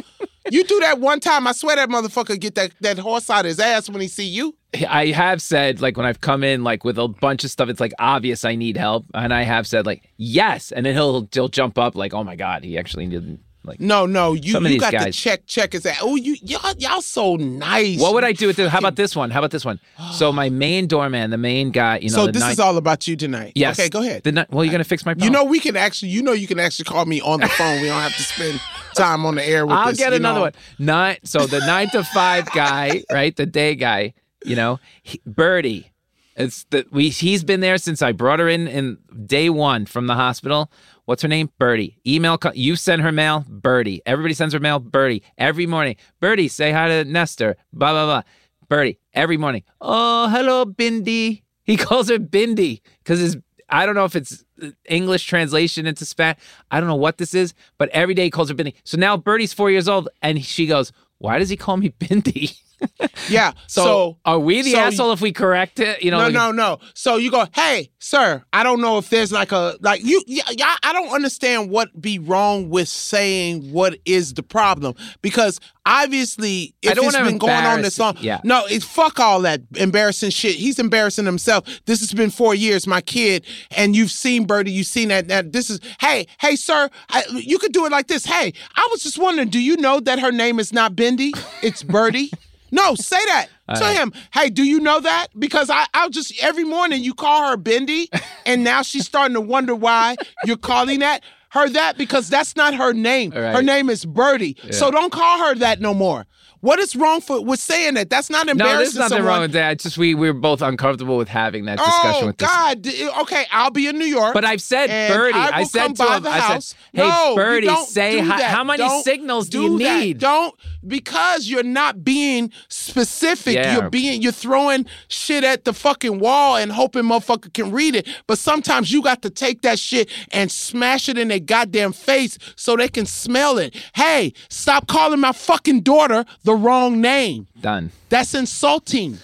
[0.50, 3.46] You do that one time, I swear that motherfucker get that that horse out of
[3.46, 4.54] his ass when he see you.
[4.88, 7.80] I have said like when I've come in like with a bunch of stuff, it's
[7.80, 11.48] like obvious I need help, and I have said like yes, and then he'll he'll
[11.48, 14.72] jump up like oh my god, he actually didn't Like, No, no, you Some of
[14.72, 15.98] you these got to check check his ass.
[16.02, 18.00] Oh, you y'all y'all so nice.
[18.00, 18.70] what would I do with this?
[18.70, 19.30] How about this one?
[19.30, 19.78] How about this one?
[20.12, 23.06] So my main doorman, the main guy, you know, so this night- is all about
[23.06, 23.52] you tonight.
[23.54, 23.78] Yes.
[23.78, 24.22] Okay, go ahead.
[24.24, 25.24] The night- well, you're gonna fix my Problem.
[25.24, 26.08] You know we can actually.
[26.10, 27.80] You know you can actually call me on the phone.
[27.80, 28.60] We don't have to spend
[28.96, 29.98] time on the air with I'll this.
[29.98, 30.44] get another know?
[30.44, 30.52] one.
[30.78, 31.18] Nine.
[31.24, 33.36] So the nine to five guy, right?
[33.36, 34.14] The day guy.
[34.44, 35.92] You know, he, Birdie.
[36.36, 37.08] It's the we.
[37.08, 40.70] He's been there since I brought her in in day one from the hospital.
[41.08, 41.50] What's her name?
[41.58, 41.98] Birdie.
[42.06, 42.38] Email.
[42.52, 43.42] You send her mail.
[43.48, 44.02] Birdie.
[44.04, 44.78] Everybody sends her mail.
[44.78, 45.22] Birdie.
[45.38, 45.96] Every morning.
[46.20, 47.56] Birdie, say hi to Nestor.
[47.72, 48.22] Blah blah blah.
[48.68, 48.98] Birdie.
[49.14, 49.62] Every morning.
[49.80, 51.44] Oh, hello, Bindi.
[51.64, 53.38] He calls her Bindi because his.
[53.70, 56.42] I don't know if it's uh, English translation into Spanish.
[56.70, 58.74] I don't know what this is, but every day he calls her Bindi.
[58.84, 62.54] So now Birdie's four years old, and she goes, "Why does he call me Bindi?"
[63.28, 63.52] Yeah.
[63.66, 66.02] So, So, are we the so- asshole if we correct it?
[66.02, 66.78] You know, no, like- no, no.
[66.94, 68.42] So you go, hey, sir.
[68.52, 70.22] I don't know if there's like a like you.
[70.26, 75.60] Yeah, yeah, I don't understand what be wrong with saying what is the problem because
[75.84, 78.16] obviously I if don't it's been going on this long.
[78.20, 78.40] Yeah.
[78.44, 80.54] no, it's fuck all that embarrassing shit.
[80.56, 81.64] He's embarrassing himself.
[81.86, 83.44] This has been four years, my kid,
[83.76, 84.70] and you've seen Birdie.
[84.72, 85.28] You've seen that.
[85.28, 85.80] That this is.
[86.00, 86.88] Hey, hey, sir.
[87.10, 88.24] I, you could do it like this.
[88.24, 89.48] Hey, I was just wondering.
[89.48, 91.32] Do you know that her name is not Bendy?
[91.62, 92.30] It's Birdie.
[92.70, 93.46] No, say that
[93.76, 93.96] to right.
[93.96, 94.12] him.
[94.32, 95.28] Hey, do you know that?
[95.38, 98.10] Because I, I'll just every morning you call her Bendy,
[98.46, 102.74] and now she's starting to wonder why you're calling that her that because that's not
[102.74, 103.30] her name.
[103.30, 103.54] Right.
[103.54, 104.56] Her name is Birdie.
[104.70, 106.26] So don't call her that no more.
[106.60, 108.10] What is wrong for with saying that?
[108.10, 108.74] That's not embarrassing.
[108.74, 109.26] No, there's nothing someone.
[109.32, 109.72] wrong with that.
[109.74, 112.50] It's just we we were both uncomfortable with having that discussion Oh with this.
[112.50, 112.86] God!
[113.22, 114.34] Okay, I'll be in New York.
[114.34, 118.18] But I've said, Birdie, I, I, said to him, I said, hey, no, Birdie, say
[118.18, 120.00] hi- how many Don't signals do you that.
[120.00, 120.18] need?
[120.18, 120.52] Don't
[120.86, 123.54] because you're not being specific.
[123.54, 123.74] Yeah.
[123.74, 128.08] You're being you're throwing shit at the fucking wall and hoping motherfucker can read it.
[128.26, 132.38] But sometimes you got to take that shit and smash it in their goddamn face
[132.56, 133.74] so they can smell it.
[133.94, 137.46] Hey, stop calling my fucking daughter the wrong name.
[137.60, 137.90] Done.
[138.08, 139.18] That's insulting.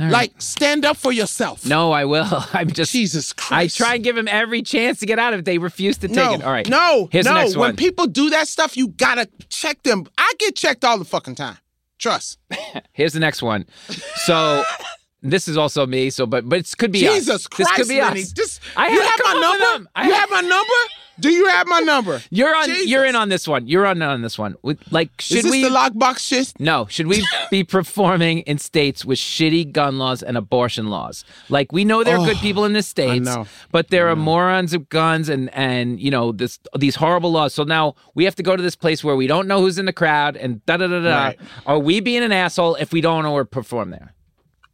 [0.00, 1.64] Like stand up for yourself.
[1.64, 2.26] No, I will.
[2.52, 2.90] I'm just.
[2.92, 3.80] Jesus Christ.
[3.80, 5.44] I try and give him every chance to get out of it.
[5.44, 6.42] They refuse to take no, it.
[6.42, 6.68] All right.
[6.68, 7.34] No, Here's no.
[7.34, 10.06] the next when people do that stuff, you gotta check them.
[10.18, 11.58] I get checked all the fucking time.
[11.98, 12.38] Trust.
[12.92, 13.66] Here's the next one.
[14.24, 14.64] So
[15.22, 16.10] this is also me.
[16.10, 17.14] So, but but it could be us.
[17.14, 18.22] Jesus Christ, This could be Lenny.
[18.22, 18.32] us.
[18.32, 19.64] This, I you have my number?
[19.78, 19.88] them.
[19.94, 20.72] I You had- have my number?
[21.20, 22.20] Do you have my number?
[22.30, 22.66] You're on.
[22.66, 22.88] Jesus.
[22.88, 23.66] You're in on this one.
[23.66, 24.56] You're on on this one.
[24.90, 25.62] Like, should Is this we?
[25.62, 26.52] the lockbox shit?
[26.58, 31.24] No, should we be performing in states with shitty gun laws and abortion laws?
[31.48, 33.30] Like we know there are good oh, people in the states,
[33.70, 34.20] but there are mm.
[34.20, 37.54] morons of guns and and you know this these horrible laws.
[37.54, 39.86] So now we have to go to this place where we don't know who's in
[39.86, 41.24] the crowd and da da da da.
[41.24, 41.40] Right.
[41.66, 44.14] Are we being an asshole if we don't know or perform there?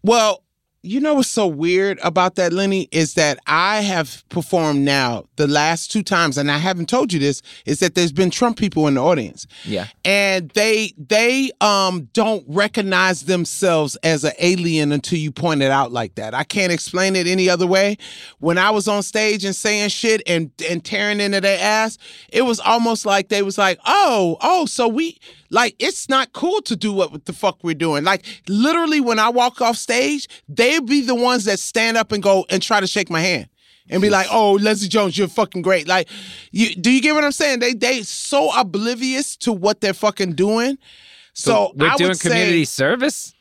[0.03, 0.43] Well,
[0.83, 5.47] you know what's so weird about that, Lenny, is that I have performed now the
[5.47, 8.87] last two times, and I haven't told you this, is that there's been Trump people
[8.87, 9.47] in the audience.
[9.65, 9.89] Yeah.
[10.05, 15.93] And they they um don't recognize themselves as an alien until you point it out
[15.93, 16.33] like that.
[16.35, 17.99] I can't explain it any other way.
[18.39, 21.99] When I was on stage and saying shit and and tearing into their ass,
[22.31, 25.19] it was almost like they was like, oh, oh, so we
[25.51, 28.05] like it's not cool to do what the fuck we're doing.
[28.05, 32.23] Like literally when I walk off stage, they'd be the ones that stand up and
[32.23, 33.49] go and try to shake my hand.
[33.93, 35.89] And be like, oh, Leslie Jones, you're fucking great.
[35.89, 36.09] Like,
[36.53, 37.59] you do you get what I'm saying?
[37.59, 40.79] They they so oblivious to what they're fucking doing.
[41.33, 43.35] So, we're I doing community say, service.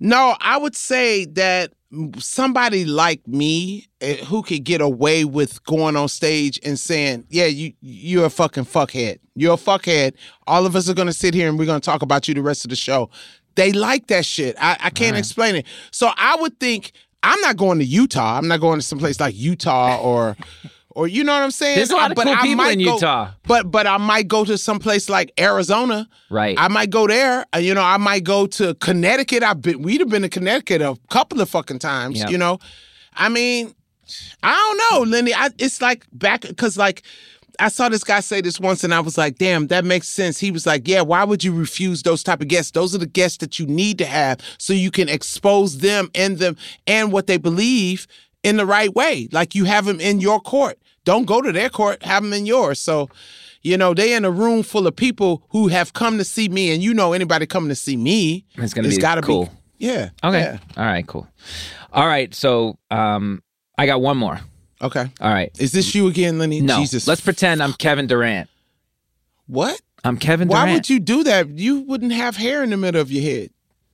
[0.00, 1.72] no, I would say that
[2.18, 7.46] somebody like me eh, who could get away with going on stage and saying, "Yeah,
[7.46, 9.18] you you're a fucking fuckhead.
[9.34, 10.14] You're a fuckhead."
[10.46, 12.64] All of us are gonna sit here and we're gonna talk about you the rest
[12.64, 13.10] of the show.
[13.54, 14.56] They like that shit.
[14.58, 15.66] I, I can't explain it.
[15.90, 18.38] So I would think I'm not going to Utah.
[18.38, 20.36] I'm not going to someplace like Utah or.
[20.94, 21.76] Or you know what I'm saying?
[21.76, 23.30] There's a lot of but cool I people might in go- Utah.
[23.46, 26.08] But but I might go to someplace like Arizona.
[26.30, 26.56] Right.
[26.58, 27.44] I might go there.
[27.54, 29.42] uh, You know, I might go to Connecticut.
[29.42, 29.82] I've been.
[29.82, 32.18] We'd have been to Connecticut a couple of fucking times.
[32.18, 32.30] Yep.
[32.30, 32.58] You know,
[33.14, 33.74] I mean,
[34.42, 35.34] I don't know, Lenny.
[35.34, 37.02] I, it's like back because like.
[37.60, 40.38] I saw this guy say this once, and I was like, "Damn, that makes sense."
[40.40, 42.70] He was like, "Yeah, why would you refuse those type of guests?
[42.72, 46.38] Those are the guests that you need to have, so you can expose them and
[46.38, 48.06] them and what they believe
[48.42, 49.28] in the right way.
[49.32, 50.78] Like you have them in your court.
[51.04, 52.02] Don't go to their court.
[52.04, 52.80] Have them in yours.
[52.80, 53.08] So,
[53.62, 56.72] you know, they in a room full of people who have come to see me,
[56.72, 59.46] and you know, anybody coming to see me, It's gonna it's be gotta cool.
[59.46, 60.10] Be, yeah.
[60.22, 60.40] Okay.
[60.40, 60.58] yeah.
[60.76, 61.06] All right.
[61.06, 61.26] Cool.
[61.92, 62.32] All right.
[62.34, 63.42] So um,
[63.76, 64.40] I got one more.
[64.80, 65.06] Okay.
[65.20, 65.50] All right.
[65.60, 66.60] Is this you again, Lenny?
[66.60, 66.78] No.
[66.78, 67.06] Jesus.
[67.06, 68.48] Let's pretend I'm Kevin Durant.
[69.46, 69.80] What?
[70.04, 70.66] I'm Kevin Durant.
[70.68, 71.48] Why would you do that?
[71.50, 73.50] You wouldn't have hair in the middle of your head.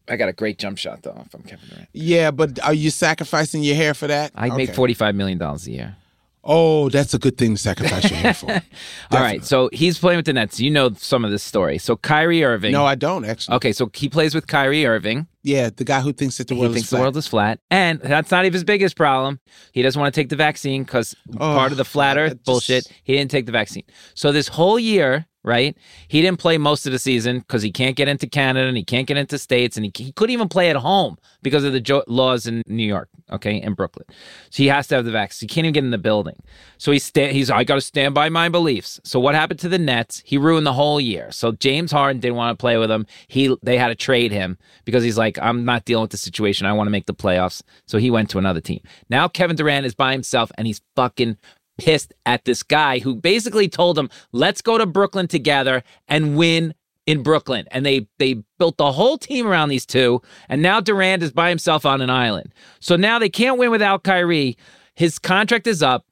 [0.09, 1.22] I got a great jump shot though.
[1.26, 4.32] If I'm Kevin Durant, Yeah, but are you sacrificing your hair for that?
[4.34, 5.96] I make forty five million dollars a year.
[6.45, 8.51] Oh, that's a good thing to sacrifice your hair for.
[9.11, 10.61] All right, so he's playing with the Nets.
[10.61, 11.78] You know some of this story.
[11.78, 12.72] So Kyrie Irving.
[12.72, 13.57] No, I don't actually.
[13.57, 15.26] Okay, so he plays with Kyrie Irving.
[15.43, 17.03] Yeah, the guy who thinks that the He world thinks is the flat.
[17.03, 19.41] world is flat, and that's not even his biggest problem.
[19.72, 22.45] He doesn't want to take the vaccine because part of the oh, flat Earth just-
[22.45, 22.93] bullshit.
[23.05, 23.84] He didn't take the vaccine.
[24.14, 25.76] So this whole year, right?
[26.07, 28.84] He didn't play most of the season because he can't get into Canada and he
[28.84, 31.80] can't get into states, and he, he couldn't even play at home because of the
[31.80, 34.07] jo- laws in New York, okay, in Brooklyn.
[34.51, 35.49] So he has to have the vaccine.
[35.49, 36.36] He can't even get in the building.
[36.76, 39.01] So he's sta- he's I got to stand by my beliefs.
[39.05, 40.22] So what happened to the Nets?
[40.24, 41.32] He ruined the whole year.
[41.32, 43.07] So James Harden didn't want to play with him.
[43.26, 46.66] He they had to trade him because he's like I'm not dealing with the situation.
[46.66, 47.62] I want to make the playoffs.
[47.86, 48.80] So he went to another team.
[49.09, 51.38] Now Kevin Durant is by himself and he's fucking
[51.79, 56.74] pissed at this guy who basically told him, "Let's go to Brooklyn together and win
[57.07, 61.22] in Brooklyn." And they they built the whole team around these two, and now Durant
[61.22, 62.53] is by himself on an island.
[62.81, 64.57] So now they can't win without Kyrie.
[64.95, 66.05] His contract is up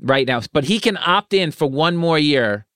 [0.00, 2.66] right now, but he can opt in for one more year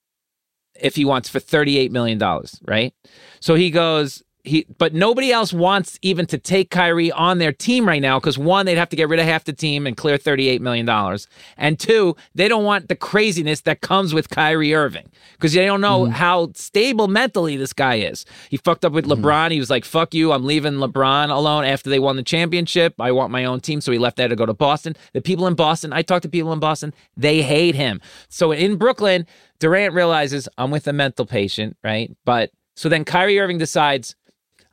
[0.81, 2.93] if he wants for 38 million dollars, right?
[3.41, 7.89] So he goes he but nobody else wants even to take Kyrie on their team
[7.89, 10.19] right now because one they'd have to get rid of half the team and clear
[10.19, 11.27] 38 million dollars.
[11.57, 15.81] And two, they don't want the craziness that comes with Kyrie Irving because they don't
[15.81, 16.13] know mm-hmm.
[16.13, 18.27] how stable mentally this guy is.
[18.51, 19.25] He fucked up with mm-hmm.
[19.25, 19.51] LeBron.
[19.51, 22.95] He was like, "Fuck you, I'm leaving LeBron alone after they won the championship.
[23.01, 24.95] I want my own team." So he left there to go to Boston.
[25.15, 28.01] The people in Boston, I talked to people in Boston, they hate him.
[28.29, 29.27] So in Brooklyn,
[29.59, 32.15] Durant realizes I'm with a mental patient, right?
[32.27, 34.15] But so then Kyrie Irving decides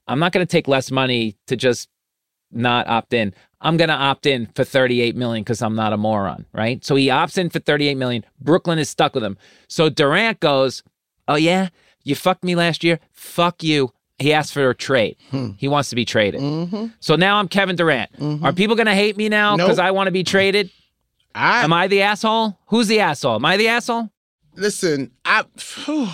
[0.07, 1.89] I'm not going to take less money to just
[2.51, 3.33] not opt in.
[3.61, 6.83] I'm going to opt in for 38 million because I'm not a moron, right?
[6.83, 8.25] So he opts in for 38 million.
[8.39, 9.37] Brooklyn is stuck with him.
[9.67, 10.83] So Durant goes,
[11.27, 11.69] "Oh yeah,
[12.03, 12.99] you fucked me last year.
[13.11, 15.17] Fuck you." He asked for a trade.
[15.31, 15.51] Hmm.
[15.57, 16.41] He wants to be traded.
[16.41, 16.87] Mm-hmm.
[16.99, 18.11] So now I'm Kevin Durant.
[18.19, 18.45] Mm-hmm.
[18.45, 19.85] Are people going to hate me now because Nope.
[19.85, 20.69] I want to be traded?
[21.33, 22.59] I Am I the asshole?
[22.67, 23.35] Who's the asshole?
[23.35, 24.09] Am I the asshole?
[24.55, 25.11] listen.
[25.25, 25.45] I.
[25.57, 26.07] phew.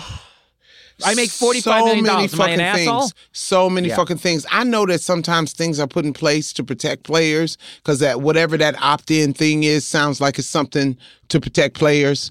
[1.04, 2.34] I make $45 so million many dollars.
[2.34, 3.00] Am I an fucking asshole?
[3.02, 3.14] things.
[3.32, 3.96] So many Yeah.
[3.96, 4.46] fucking things.
[4.50, 8.56] I know that sometimes things are put in place to protect players because that whatever
[8.58, 10.96] that opt-in thing is sounds like it's something
[11.28, 12.30] to protect players.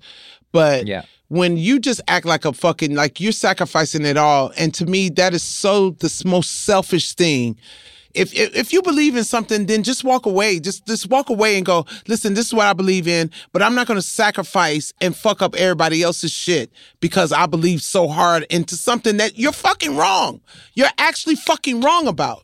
[0.52, 1.04] But Yeah.
[1.30, 5.10] when you just act like a fucking like you're sacrificing it all, and to me
[5.10, 7.58] that is so the most selfish thing.
[8.18, 10.60] If, if if you believe in something, then just walk away.
[10.60, 11.86] Just just walk away and go.
[12.08, 15.42] Listen, this is what I believe in, but I'm not going to sacrifice and fuck
[15.42, 20.42] up everybody else's shit because I believe so hard into something that you're fucking wrong.
[20.74, 22.44] You're actually fucking wrong about.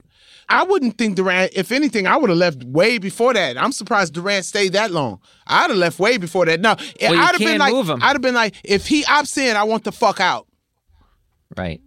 [0.50, 1.54] I wouldn't think Durant.
[1.56, 3.58] If anything, I would have left way before that.
[3.58, 5.20] I'm surprised Durant stayed that long.
[5.48, 6.60] I'd have left way before that.
[6.60, 7.74] No, you I'd have been like.
[7.74, 10.48] I'd have been like, if he opts in, I want the fuck out.
[11.58, 11.82] Right.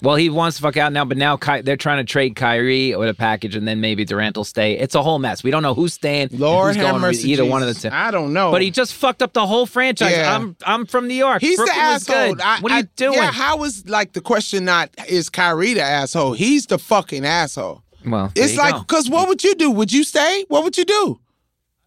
[0.00, 2.94] Well, he wants to fuck out now, but now Ky- they're trying to trade Kyrie
[2.94, 4.78] with a package, and then maybe Durant will stay.
[4.78, 5.42] It's a whole mess.
[5.42, 6.28] We don't know who's staying.
[6.32, 7.92] Lord who's have going mercy, either one of the two.
[7.92, 8.52] I don't know.
[8.52, 10.12] But he just fucked up the whole franchise.
[10.12, 10.36] Yeah.
[10.36, 11.40] I'm I'm from New York.
[11.40, 12.34] He's Brooklyn the asshole.
[12.34, 12.40] good.
[12.40, 13.14] I- what are I- you doing?
[13.14, 16.34] Yeah, how is like the question not is Kyrie the asshole?
[16.34, 17.82] He's the fucking asshole.
[18.06, 19.70] well, It's like because what would you do?
[19.72, 20.44] Would you stay?
[20.46, 21.18] What would you do?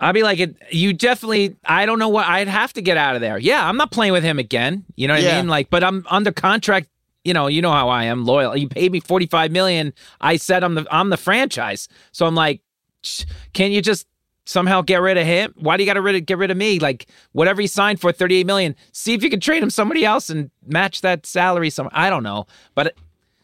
[0.02, 1.56] I'd be like, it, you definitely.
[1.64, 2.26] I don't know what.
[2.28, 3.38] I'd have to get out of there.
[3.38, 4.84] Yeah, I'm not playing with him again.
[4.96, 5.48] You know what I mean?
[5.48, 6.88] Like, but I'm under contract.
[7.24, 8.58] You know, you know how I am loyal.
[8.58, 9.94] You paid me 45 million.
[10.20, 11.88] I said I'm the I'm the franchise.
[12.12, 12.62] So I'm like,
[13.54, 14.08] can you just
[14.46, 15.54] somehow get rid of him?
[15.58, 16.80] Why do you got to rid of, get rid of me?
[16.80, 18.76] Like whatever he signed for 38 million.
[18.92, 21.70] See if you can trade him somebody else and match that salary.
[21.70, 22.96] Some I don't know, but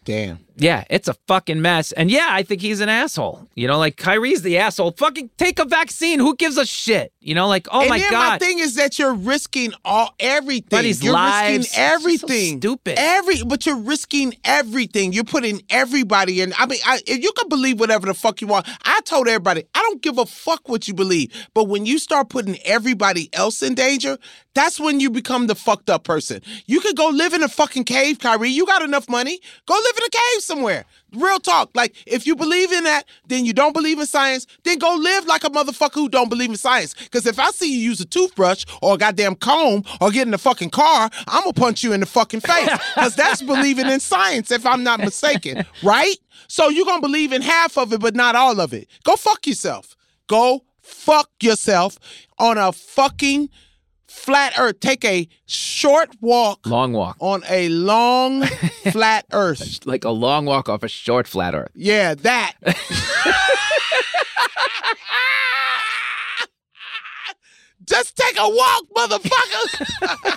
[0.06, 0.40] Damn.
[0.60, 1.92] Yeah, it's a fucking mess.
[1.92, 3.48] And yeah, I think he's an asshole.
[3.56, 4.92] You know, like Kyrie's the asshole.
[4.92, 6.20] Fucking take a vaccine.
[6.20, 7.14] Who gives a shit?
[7.20, 8.12] You know, like oh and my god.
[8.12, 10.70] my thing is that you're risking all everything.
[10.70, 11.60] Buddy's you're lives.
[11.60, 12.54] risking everything.
[12.54, 12.96] So stupid.
[12.98, 15.14] Every but you're risking everything.
[15.14, 16.54] You're putting everybody in.
[16.58, 18.68] I mean, I, if you can believe whatever the fuck you want.
[18.84, 21.32] I told everybody, I don't give a fuck what you believe.
[21.54, 24.18] But when you start putting everybody else in danger,
[24.56, 26.42] that's when you become the fucked up person.
[26.66, 28.50] You could go live in a fucking cave, Kyrie.
[28.50, 29.40] You got enough money.
[29.68, 30.86] Go live in a cave somewhere.
[31.14, 31.70] Real talk.
[31.76, 35.26] Like, if you believe in that, then you don't believe in science, then go live
[35.26, 36.94] like a motherfucker who don't believe in science.
[36.96, 40.34] Because if I see you use a toothbrush or a goddamn comb or get in
[40.34, 42.70] a fucking car, I'm gonna punch you in the fucking face.
[42.96, 45.66] Because that's believing in science, if I'm not mistaken.
[45.84, 46.16] Right?
[46.48, 48.88] So you're gonna believe in half of it, but not all of it.
[49.04, 49.96] Go fuck yourself.
[50.28, 51.98] Go fuck yourself
[52.40, 53.50] on a fucking
[54.08, 54.80] flat earth.
[54.80, 57.18] Take a short walk long walk.
[57.20, 58.44] on a long
[58.92, 59.86] flat earth.
[59.86, 61.72] Like a long walk off a short flat earth.
[61.76, 62.54] Yeah, that.
[67.86, 70.34] Just take a walk, motherfucker.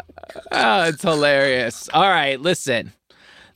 [0.52, 1.88] Oh, it's hilarious.
[1.92, 2.92] All right, listen.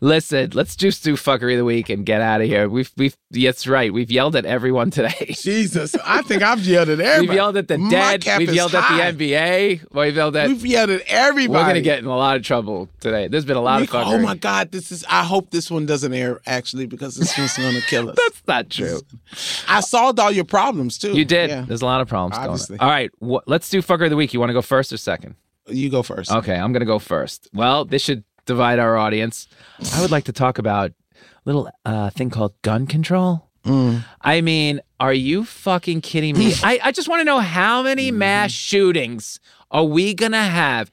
[0.02, 2.68] Listen, let's just do fuckery of the week and get out of here.
[2.68, 3.92] We've we've that's right.
[3.92, 5.26] We've yelled at everyone today.
[5.40, 7.28] Jesus, I think I've yelled at everybody.
[7.28, 8.24] We've yelled at the dead.
[8.38, 9.00] We've yelled high.
[9.02, 9.92] at the NBA.
[9.94, 10.48] We've yelled at.
[10.48, 11.62] We've yelled at everybody.
[11.62, 13.28] We're gonna get in a lot of trouble today.
[13.28, 14.14] There's been a lot We- of oh fuckery.
[14.14, 15.04] oh my God, this is.
[15.08, 18.16] I hope this one doesn't air actually because this one's gonna kill us.
[18.16, 19.00] That's not true.
[19.68, 21.12] I solved all your problems too.
[21.16, 21.48] You did.
[21.50, 21.60] Yeah.
[21.60, 22.76] There's a lot of problems Obviously.
[22.78, 22.88] going on.
[22.88, 23.10] All right,
[23.44, 24.34] wh- let's do fucker of the week.
[24.34, 25.36] You want to go first or second?
[25.68, 26.32] You go first.
[26.32, 27.48] Okay, I'm gonna go first.
[27.54, 29.48] Well, this should divide our audience.
[29.94, 30.94] I would like to talk about a
[31.44, 33.48] little uh, thing called gun control.
[33.64, 34.04] Mm.
[34.20, 36.52] I mean, are you fucking kidding me?
[36.64, 38.18] I, I just want to know how many Mm-hmm.
[38.18, 39.38] mass shootings
[39.70, 40.90] are we gonna have?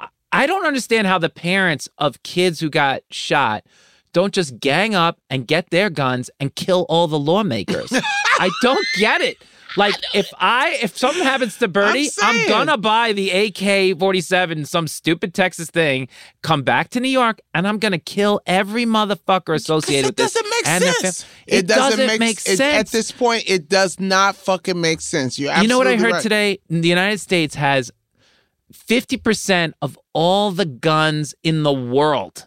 [0.00, 3.64] I- I don't understand how the parents of kids who got shot
[4.12, 7.92] don't just gang up and get their guns and kill all the lawmakers.
[8.40, 9.36] I don't get it.
[9.76, 12.48] Like if I if something happens to Birdie, I'm, saying.
[12.48, 16.08] gonna buy the AK-47, some stupid Texas thing,
[16.42, 20.34] come back to New York, and I'm gonna kill every motherfucker associated it with this.
[20.34, 21.22] doesn't make and sense.
[21.24, 22.60] fam- It, doesn't, make, it- sense.
[22.60, 23.44] at this point.
[23.48, 25.38] It does not fucking make sense.
[25.38, 26.22] You're you know what I heard right.
[26.22, 26.58] today?
[26.68, 27.90] The United States has
[28.72, 32.46] 50% of all the guns in the world.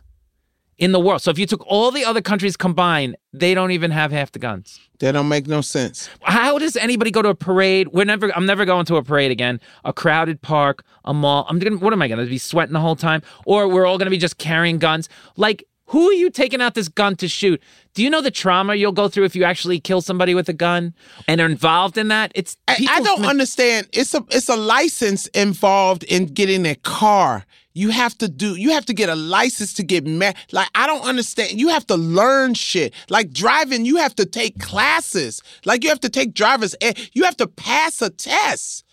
[0.77, 1.23] In the world.
[1.23, 4.37] So if you took all the other countries combined, they don't even have half the
[4.37, 4.79] guns.
[4.99, 6.07] That don't make no sense.
[6.21, 7.87] How does anybody go to a parade?
[7.89, 9.59] We're never I'm never going to a parade again.
[9.85, 11.47] A crowded park, a mall.
[11.49, 13.23] I'm gonna what am I gonna be sweating the whole time?
[13.45, 15.09] Or we're all gonna be just carrying guns?
[15.35, 17.61] Like who are you taking out this gun to shoot?
[17.93, 20.53] Do you know the trauma you'll go through if you actually kill somebody with a
[20.53, 20.93] gun
[21.29, 22.31] and are involved in that?
[22.35, 23.87] It's I, I don't men- understand.
[23.93, 27.45] It's a it's a license involved in getting a car.
[27.77, 28.55] You have to do.
[28.55, 30.35] You have to get a license to get married.
[30.51, 31.59] Like I don't understand.
[31.59, 32.93] You have to learn shit.
[33.09, 35.41] Like driving, you have to take classes.
[35.65, 36.75] Like you have to take drivers.
[36.81, 36.97] ed.
[37.13, 38.83] You have to pass a test.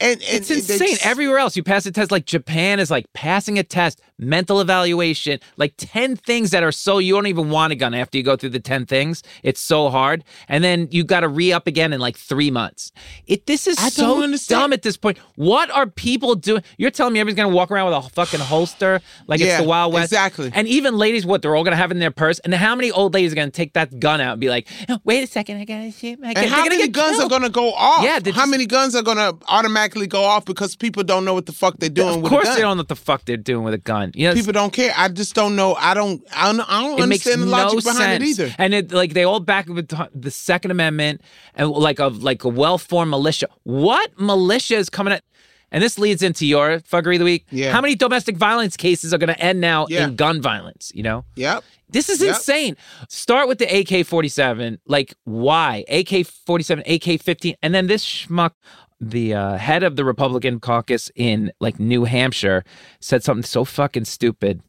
[0.00, 0.78] And, and It's insane.
[0.78, 2.10] just- Everywhere else, you pass a test.
[2.10, 6.98] Like Japan is like passing a test, mental evaluation, like 10 things that are so
[6.98, 9.22] you don't even want a gun after you go through the 10 things.
[9.42, 10.24] It's so hard.
[10.48, 12.92] And then you got to re up again in like three months.
[13.26, 15.18] It This is I so dumb at this point.
[15.36, 16.62] What are people doing?
[16.78, 19.62] You're telling me everybody's going to walk around with a fucking holster like Yeah, it's
[19.62, 20.12] the Wild West?
[20.12, 20.50] exactly.
[20.54, 22.38] And even ladies, what they're all going to have in their purse.
[22.40, 24.68] And how many old ladies are going to take that gun out and be like,
[24.88, 27.32] "Oh, wait a second, I got to shoot my gun." And how many guns killed.
[27.32, 28.04] are gonna go off?
[28.04, 31.46] Yeah, how just- many guns are gonna automatically go off because people don't know what
[31.46, 32.54] the fuck they're doing Of with course, a gun?
[32.56, 34.03] they don't know what the fuck they're doing with a gun.
[34.14, 34.92] You know, People don't care.
[34.96, 35.74] I just don't know.
[35.74, 36.22] I don't.
[36.34, 38.38] I don't, I don't understand the logic no behind sense.
[38.38, 38.54] it either.
[38.58, 41.20] And it like they all back with the Second Amendment
[41.54, 43.48] and like a like a well formed militia.
[43.62, 45.24] What militia is coming at?
[45.72, 47.46] And this leads into your fuckery of the week.
[47.50, 47.72] Yeah.
[47.72, 50.04] How many domestic violence cases are going to end now Yeah.
[50.04, 50.92] in gun violence?
[50.94, 51.24] You know.
[51.34, 51.64] Yep.
[51.90, 52.36] This is Yep.
[52.36, 52.76] insane.
[53.08, 54.78] Start with the AK 47.
[54.86, 55.84] Like, why?
[55.88, 57.56] AK 47, AK 15.
[57.60, 58.52] And then this schmuck,
[59.00, 62.64] the uh, head of the Republican caucus in like New Hampshire,
[63.00, 64.62] said something so fucking stupid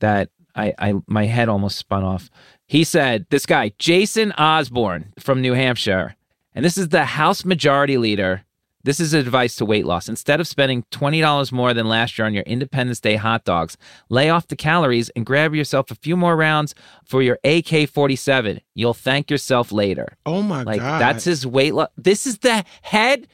[0.00, 2.30] that I, I my head almost spun off.
[2.66, 6.14] He said, this guy, Jason Osborne from New Hampshire,
[6.54, 8.44] and this is the House Majority Leader.
[8.82, 10.08] This is advice to weight loss.
[10.08, 13.76] Instead of spending $20 more than last year on your Independence Day hot dogs,
[14.08, 18.60] lay off the calories and grab yourself a few more rounds for your AK 47.
[18.74, 20.16] You'll thank yourself later.
[20.24, 20.98] Oh my Like, god.
[20.98, 21.90] that's his weight loss.
[21.98, 23.28] This is the head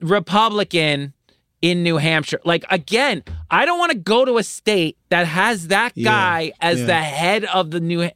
[0.00, 1.12] Republican
[1.62, 2.40] in New Hampshire.
[2.44, 6.52] Like, again, I don't want to go to a state that has that Yeah, guy
[6.60, 6.86] as yeah.
[6.86, 8.10] the head of the New.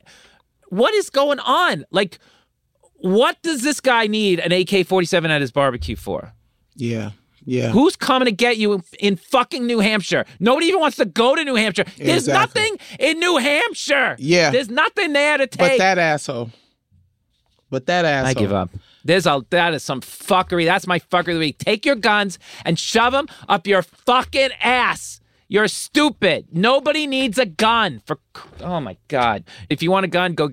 [0.68, 1.84] What is going on?
[1.90, 2.18] Like,
[2.96, 6.32] what does this guy need an AK 47 at his barbecue for?
[6.74, 7.12] Yeah.
[7.44, 7.70] Yeah.
[7.70, 10.26] Who's coming to get you in, in fucking New Hampshire?
[10.38, 11.84] Nobody even wants to go to New Hampshire.
[11.96, 12.60] There's Exactly.
[12.62, 14.16] nothing in New Hampshire.
[14.18, 14.50] Yeah.
[14.50, 15.58] There's nothing there to take.
[15.58, 16.50] But that asshole.
[17.70, 18.28] But that asshole.
[18.30, 18.68] I give up.
[19.04, 20.64] There's a that is some fuckery.
[20.64, 21.58] That's my fuckery of the week.
[21.58, 25.20] Take your guns and shove them up your fucking ass.
[25.50, 26.48] You're stupid.
[26.52, 28.02] Nobody needs a gun.
[28.04, 28.18] For
[28.60, 30.50] oh my god, if you want a gun, go.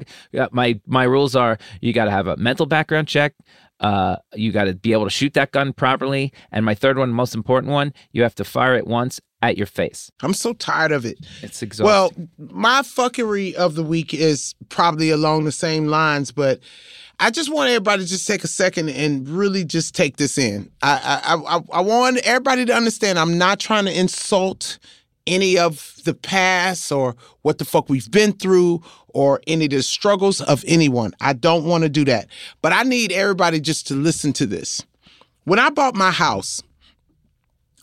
[0.51, 3.33] My my rules are: you got to have a mental background check.
[3.81, 6.31] Uh, you got to be able to shoot that gun properly.
[6.51, 9.67] And my third one, most important one, you have to fire it once at your
[9.67, 10.09] face.
[10.21, 11.17] I'm so tired of it.
[11.41, 11.85] It's exhausting.
[11.85, 16.61] Well, my fuckery of the week is probably along the same lines, but
[17.19, 20.69] I just want everybody to just take a second and really just take this in.
[20.81, 24.79] I I I, I want everybody to understand I'm not trying to insult
[25.27, 29.81] any of the past or what the fuck we've been through or any of the
[29.81, 31.13] struggles of anyone.
[31.21, 32.27] I don't want to do that.
[32.61, 34.83] But I need everybody just to listen to this.
[35.45, 36.61] When I bought my house,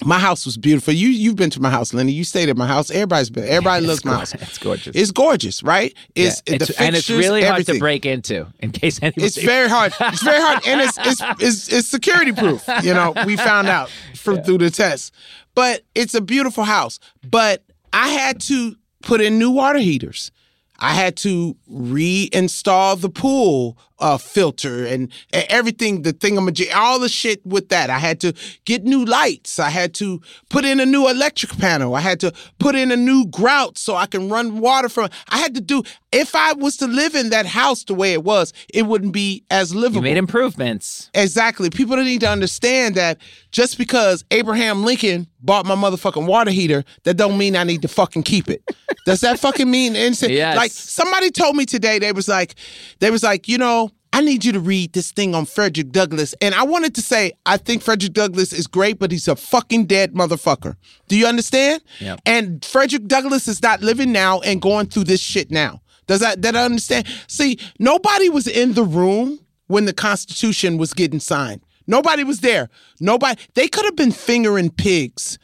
[0.05, 0.93] my house was beautiful.
[0.95, 2.13] You you've been to my house, Lenny.
[2.13, 2.91] You stayed at my house.
[2.91, 3.45] Everybody's been.
[3.45, 4.35] Everybody loves my house.
[4.35, 4.97] it's gorgeous.
[4.97, 5.95] It's gorgeous, right?
[6.15, 8.47] It's, Yeah, the it's- and it's fixtures, really hard to break into.
[8.61, 9.93] In case anybody, It's very hard.
[10.01, 12.63] It's very hard, and it's it's it's, it's security proof.
[12.83, 15.13] You know, we found out from through the test.
[15.55, 16.99] But it's a beautiful house.
[17.29, 20.31] But I had to put in new water heaters.
[20.79, 26.99] I had to reinstall the pool uh, filter and, and everything, the thing I'm all
[26.99, 27.89] the shit with that.
[27.89, 28.35] I had to
[28.65, 29.59] get new lights.
[29.59, 31.95] I had to put in a new electric panel.
[31.95, 35.09] I had to put in a new grout so I can run water from.
[35.29, 35.85] I had to do.
[36.11, 39.45] If I was to live in that house the way it was, it wouldn't be
[39.51, 39.97] as livable.
[39.97, 41.09] You made improvements.
[41.15, 41.71] Exactly.
[41.71, 43.19] People need to understand that
[43.51, 47.89] just because Abraham Lincoln bought my motherfucking water heater, that don't mean I need to
[47.89, 48.63] fucking keep it.
[49.07, 50.33] Does that fucking mean anything?
[50.43, 50.57] Yes.
[50.57, 52.55] Like somebody told me today, they was like,
[53.01, 56.35] they was like, you know, I need you to read this thing on Frederick Douglass.
[56.41, 59.87] And I wanted to say, I think Frederick Douglass is great, but he's a fucking
[59.87, 60.77] dead motherfucker.
[61.09, 61.83] Do you understand?
[62.01, 62.21] Yep.
[62.27, 65.81] And Frederick Douglass is not living now and going through this shit now.
[66.07, 67.07] Does that that I understand?
[67.27, 71.63] See, nobody was in the room when the Constitution was getting signed.
[71.87, 72.69] Nobody was there.
[73.01, 73.41] Nobody.
[73.55, 75.39] They could have been fingering pigs.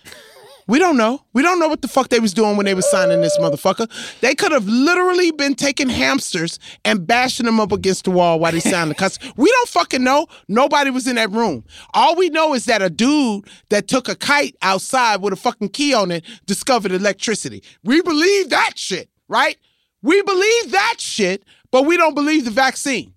[0.68, 1.22] We don't know.
[1.32, 3.88] We don't know what the fuck they was doing when they was signing this motherfucker.
[4.20, 8.52] They could have literally been taking hamsters and bashing them up against the wall while
[8.52, 9.34] they signed the Constitution.
[9.38, 10.26] We don't fucking know.
[10.46, 11.64] Nobody was in that room.
[11.94, 15.70] All we know is that a dude that took a kite outside with a fucking
[15.70, 17.62] key on it discovered electricity.
[17.82, 19.56] We believe that shit, right?
[20.02, 23.14] We believe that shit, but we don't believe the vaccine.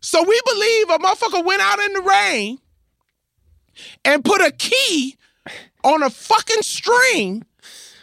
[0.00, 2.58] So we believe a motherfucker went out in the rain
[4.04, 5.16] and put a key
[5.82, 7.44] on a fucking string,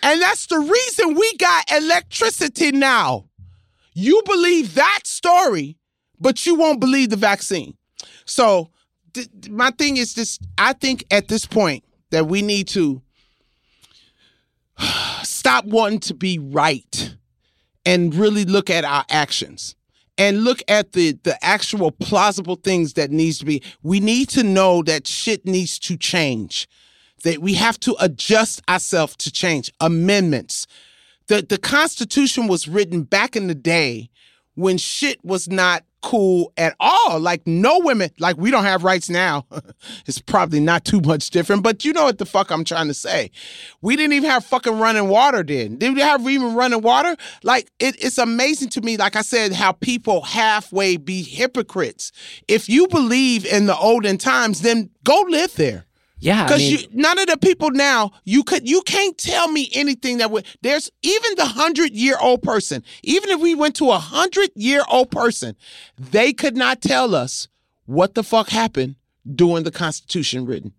[0.04, 3.26] and that's the reason we got electricity now.
[3.94, 5.78] You believe that story,
[6.20, 7.76] but you won't believe the vaccine.
[8.26, 8.70] So
[9.14, 13.02] th- my thing is this: I think at this point that we need to
[15.24, 17.16] stop wanting to be right
[17.86, 19.76] and really look at our actions
[20.18, 24.44] and look at the the actual plausible things that needs to be we need to
[24.44, 26.68] know that shit needs to change
[27.22, 29.72] that we have to adjust ourselves to change.
[29.80, 30.68] Amendments.
[31.28, 34.10] The the constitution was written back in the day
[34.56, 37.20] when shit was not cool at all.
[37.20, 39.46] Like no women like we don't have rights now.
[40.06, 42.94] It's probably not too much different but you know what the fuck i'm trying to
[42.94, 43.32] say.
[43.82, 45.78] We didn't even have fucking running water then.
[45.78, 47.16] Did we have even running water?
[47.44, 52.12] Like it, it's amazing to me like i said how people halfway be hypocrites.
[52.48, 55.86] If you believe in the olden times then go live there
[56.22, 59.52] Yeah, I because mean, you none of the people now you could you can't tell
[59.52, 63.76] me anything that would there's even the hundred year old person even if we went
[63.78, 65.56] to a hundred year old person
[65.98, 67.48] they could not tell us
[67.86, 68.96] what the fuck happened
[69.36, 70.74] during the Constitution written.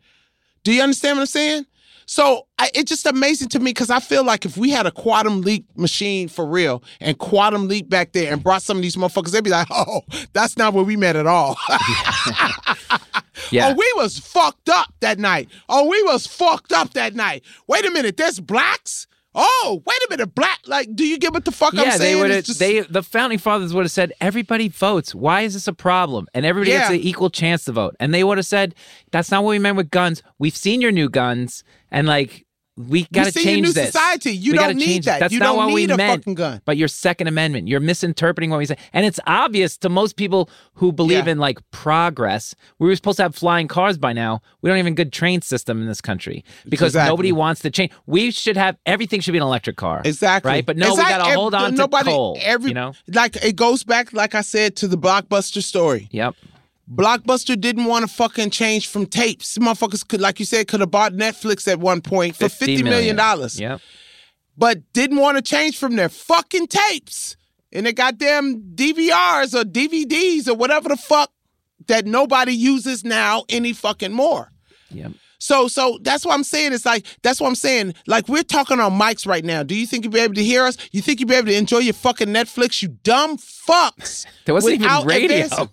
[0.64, 1.66] Do you understand what I'm saying?
[2.06, 4.90] So I, it's just amazing to me because I feel like if we had a
[4.90, 8.96] quantum leap machine for real and quantum leap back there and brought some of these
[8.96, 11.56] motherfuckers, they'd be like, "Oh, that's not where we met at all."
[13.52, 13.68] yeah.
[13.68, 15.48] Oh, we was fucked up that night.
[15.68, 17.42] Oh, we was fucked up that night.
[17.66, 19.06] Wait a minute, there's blacks.
[19.34, 20.58] Oh, wait a minute, black.
[20.66, 23.38] Like, do you get what the fuck I'm yeah, they would just- They the founding
[23.38, 25.14] fathers would have said everybody votes.
[25.14, 26.26] Why is this a problem?
[26.34, 27.96] And everybody gets an equal chance to vote.
[27.98, 28.74] And they would have said
[29.10, 30.22] that's not what we meant with guns.
[30.38, 32.44] We've seen your new guns, and like
[32.76, 33.86] we got to change new this.
[33.92, 34.32] society.
[34.32, 35.16] You We don't need that.
[35.18, 35.20] It.
[35.20, 36.22] That's You not don't what we need a meant.
[36.22, 36.62] fucking gun.
[36.64, 40.48] But your Second Amendment, you're misinterpreting what we said, and it's obvious to most people
[40.74, 41.32] who believe Yeah.
[41.32, 42.54] in like progress.
[42.78, 44.40] We were supposed to have flying cars by now.
[44.62, 47.10] We don't even good train system in this country because Exactly.
[47.10, 47.92] nobody wants to change.
[48.06, 50.00] We should have everything should be an electric car.
[50.04, 50.48] Exactly.
[50.50, 51.14] Right, but no, Exactly.
[51.14, 52.38] we got to hold on nobody, to coal.
[52.40, 52.94] Every, you know.
[53.08, 56.08] like it goes back, like I said, to the blockbuster story.
[56.10, 56.34] Yep.
[56.94, 59.56] Blockbuster didn't want to fucking change from tapes.
[59.58, 63.16] Motherfuckers could, like you said, could have bought Netflix at one point for fifty million
[63.16, 63.58] dollars.
[63.58, 63.80] Yep.
[64.56, 67.36] but didn't want to change from their fucking tapes
[67.72, 71.32] and their goddamn DVRs or DVDs or whatever the fuck
[71.86, 74.52] that nobody uses now any fucking more.
[74.90, 75.12] Yep.
[75.38, 76.72] So so that's what I'm saying.
[76.72, 77.94] It's like that's what I'm saying.
[78.06, 79.62] Like we're talking on mics right now.
[79.64, 80.76] Do you think you'll be able to hear us?
[80.92, 82.82] You think you'll be able to enjoy your fucking Netflix?
[82.82, 84.26] You dumb fucks.
[84.44, 85.24] There wasn't even radio.
[85.44, 85.70] advancing.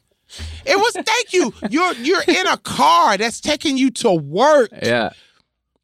[0.65, 1.53] It was thank you.
[1.69, 5.11] You're you're in a car that's taking you to work Yeah.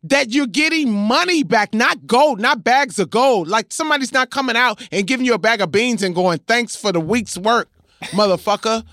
[0.04, 3.48] that you're getting money back, not gold, not bags of gold.
[3.48, 6.76] Like somebody's not coming out and giving you a bag of beans and going, thanks
[6.76, 7.70] for the week's work,
[8.12, 8.84] motherfucker.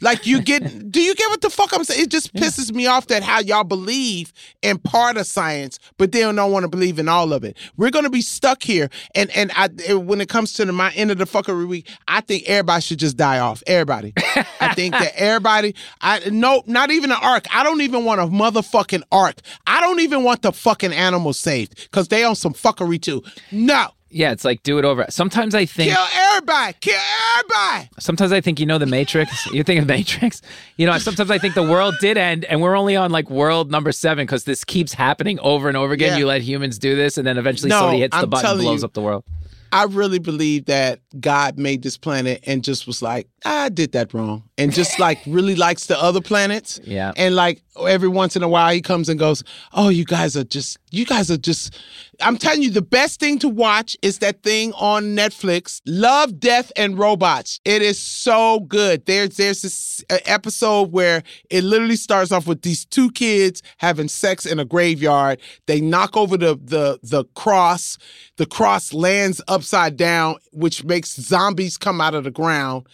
[0.00, 2.02] Like you get, do you get what the fuck I'm saying?
[2.02, 4.32] It just pisses me off that how y'all believe
[4.62, 7.56] in part of science, but they don't want to believe in all of it.
[7.76, 11.10] We're gonna be stuck here, and and I when it comes to the, my end
[11.10, 13.62] of the fuckery week, I think everybody should just die off.
[13.66, 14.12] Everybody,
[14.60, 17.46] I think that everybody, I no, not even an ark.
[17.52, 19.40] I don't even want a motherfucking ark.
[19.66, 23.22] I don't even want the fucking animals saved because they on some fuckery too.
[23.50, 25.04] No, Yeah, it's like do it over.
[25.10, 27.00] Sometimes I think kill everybody, kill
[27.36, 27.90] everybody.
[27.98, 29.46] sometimes I think you know the Matrix.
[29.52, 30.40] You think of Matrix.
[30.76, 33.70] You know, sometimes I think the world did end and we're only on like world
[33.70, 36.12] number 7 cuz this keeps happening over and over again.
[36.12, 36.18] Yeah.
[36.18, 38.60] You let humans do this and then eventually No, somebody hits the I'm button and
[38.60, 38.84] blows you.
[38.86, 39.24] up the world.
[39.70, 44.14] I really believe that God made this planet and just was like, I did that
[44.14, 44.44] wrong.
[44.56, 46.80] And just like really likes the other planets.
[46.84, 47.12] Yeah.
[47.18, 50.44] And like every once in a while he comes and goes, Oh, you guys are
[50.44, 51.78] just, you guys are just,
[52.20, 56.72] I'm telling you, the best thing to watch is that thing on Netflix, Love, Death,
[56.76, 57.60] and Robots.
[57.64, 59.06] It is so good.
[59.06, 64.08] There's, there's this uh, episode where it literally starts off with these two kids having
[64.08, 65.40] sex in a graveyard.
[65.66, 67.98] They knock over the, the, the cross.
[68.36, 72.86] The cross lands upside down, which makes zombies come out of the ground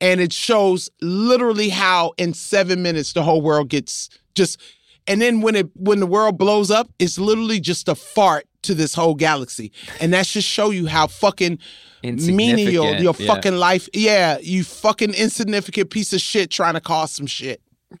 [0.00, 4.08] and it shows literally how in seven minutes the whole world gets
[4.38, 4.58] just
[5.06, 8.74] and then when it when the world blows up it's literally just a fart to
[8.74, 9.70] this whole galaxy
[10.00, 11.58] and that should show you how fucking
[12.02, 13.26] menial your yeah.
[13.26, 17.60] fucking life yeah you fucking insignificant piece of shit trying to cause some shit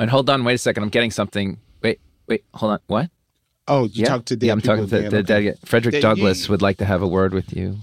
[0.00, 0.82] And hold on, wait a second.
[0.82, 1.58] I'm getting something.
[1.82, 2.78] Wait, wait, hold on.
[2.86, 3.10] What?
[3.68, 4.06] oh you yeah.
[4.06, 5.58] talk to dead yeah, I'm talking to the dead.
[5.66, 7.76] Frederick Douglass you- would like to have a word with you.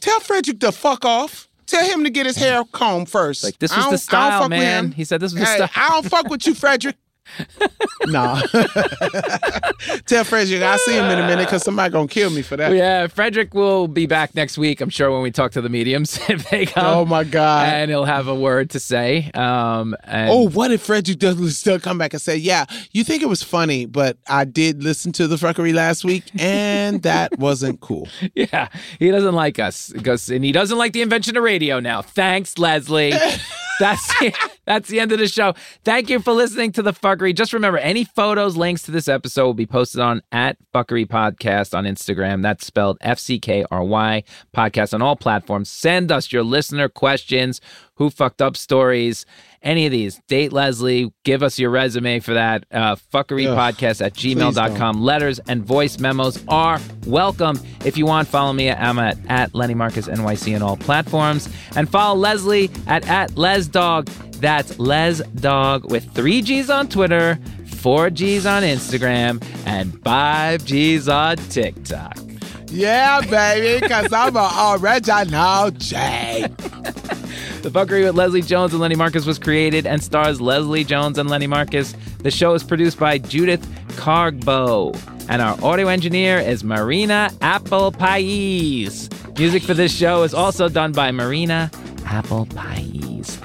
[0.00, 3.74] tell frederick to fuck off tell him to get his hair combed first Like this
[3.76, 4.92] was the style, man.
[4.92, 5.70] He said this was the Hey, style.
[5.76, 6.96] I don't fuck with you, Frederick.
[8.06, 8.40] nah.
[10.06, 12.72] Tell Frederick I'll see him in a minute because somebody gonna kill me for that.
[12.72, 14.80] Yeah, Frederick will be back next week.
[14.80, 16.84] I'm sure when we talk to the mediums if they come.
[16.84, 17.68] Oh my God.
[17.68, 19.30] And he'll have a word to say.
[19.34, 23.22] Um, and Oh, what if Frederick Douglass still come back and say, "Yeah, you think
[23.22, 27.80] it was funny, but I did listen to the fuckery last week, and that wasn't
[27.80, 28.68] cool." yeah,
[28.98, 32.02] he doesn't like us because, and he doesn't like the invention of radio now.
[32.02, 33.12] Thanks, Leslie.
[33.80, 34.32] That's the,
[34.66, 35.54] that's the end of the show.
[35.84, 37.34] Thank you for listening to the fuckery.
[37.34, 41.76] Just remember, any photos, links to this episode will be posted on at fuckery podcast
[41.76, 42.42] on Instagram.
[42.42, 44.22] That's spelled F C K R Y
[44.54, 45.68] podcast on all platforms.
[45.70, 47.60] Send us your listener questions,
[47.94, 49.26] who fucked up stories,
[49.62, 50.20] any of these.
[50.28, 51.12] Date Leslie.
[51.24, 52.64] Give us your resume for that.
[52.70, 55.02] Uh, fuckery podcast at gmail.com.
[55.02, 57.58] Letters and voice memos are welcome.
[57.84, 58.70] If you want, follow me.
[58.70, 61.48] I'm at, at Lenny Marcus NYC on all platforms.
[61.76, 64.06] And follow Leslie at, at Les Dog.
[64.40, 71.08] That's Les Dog with three G's on Twitter, four G's on Instagram, and five G's
[71.08, 72.29] on TikTok.
[72.70, 76.46] Yeah, baby, because I'm a original J.
[77.62, 81.28] The Fuckery with Leslie Jones and Lenny Marcus was created and stars Leslie Jones and
[81.28, 81.94] Lenny Marcus.
[82.18, 83.60] The show is produced by Judith
[83.96, 84.96] Cargbo,
[85.28, 87.92] and our audio engineer is Marina Apple.
[89.36, 91.70] Music for this show is also done by Marina
[92.06, 92.48] Apple.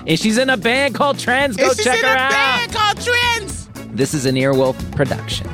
[0.08, 1.58] And she's in a band called Trends.
[1.58, 2.32] Go check in her a out.
[2.32, 3.68] band called Trends.
[3.92, 5.50] This is an Earwolf production.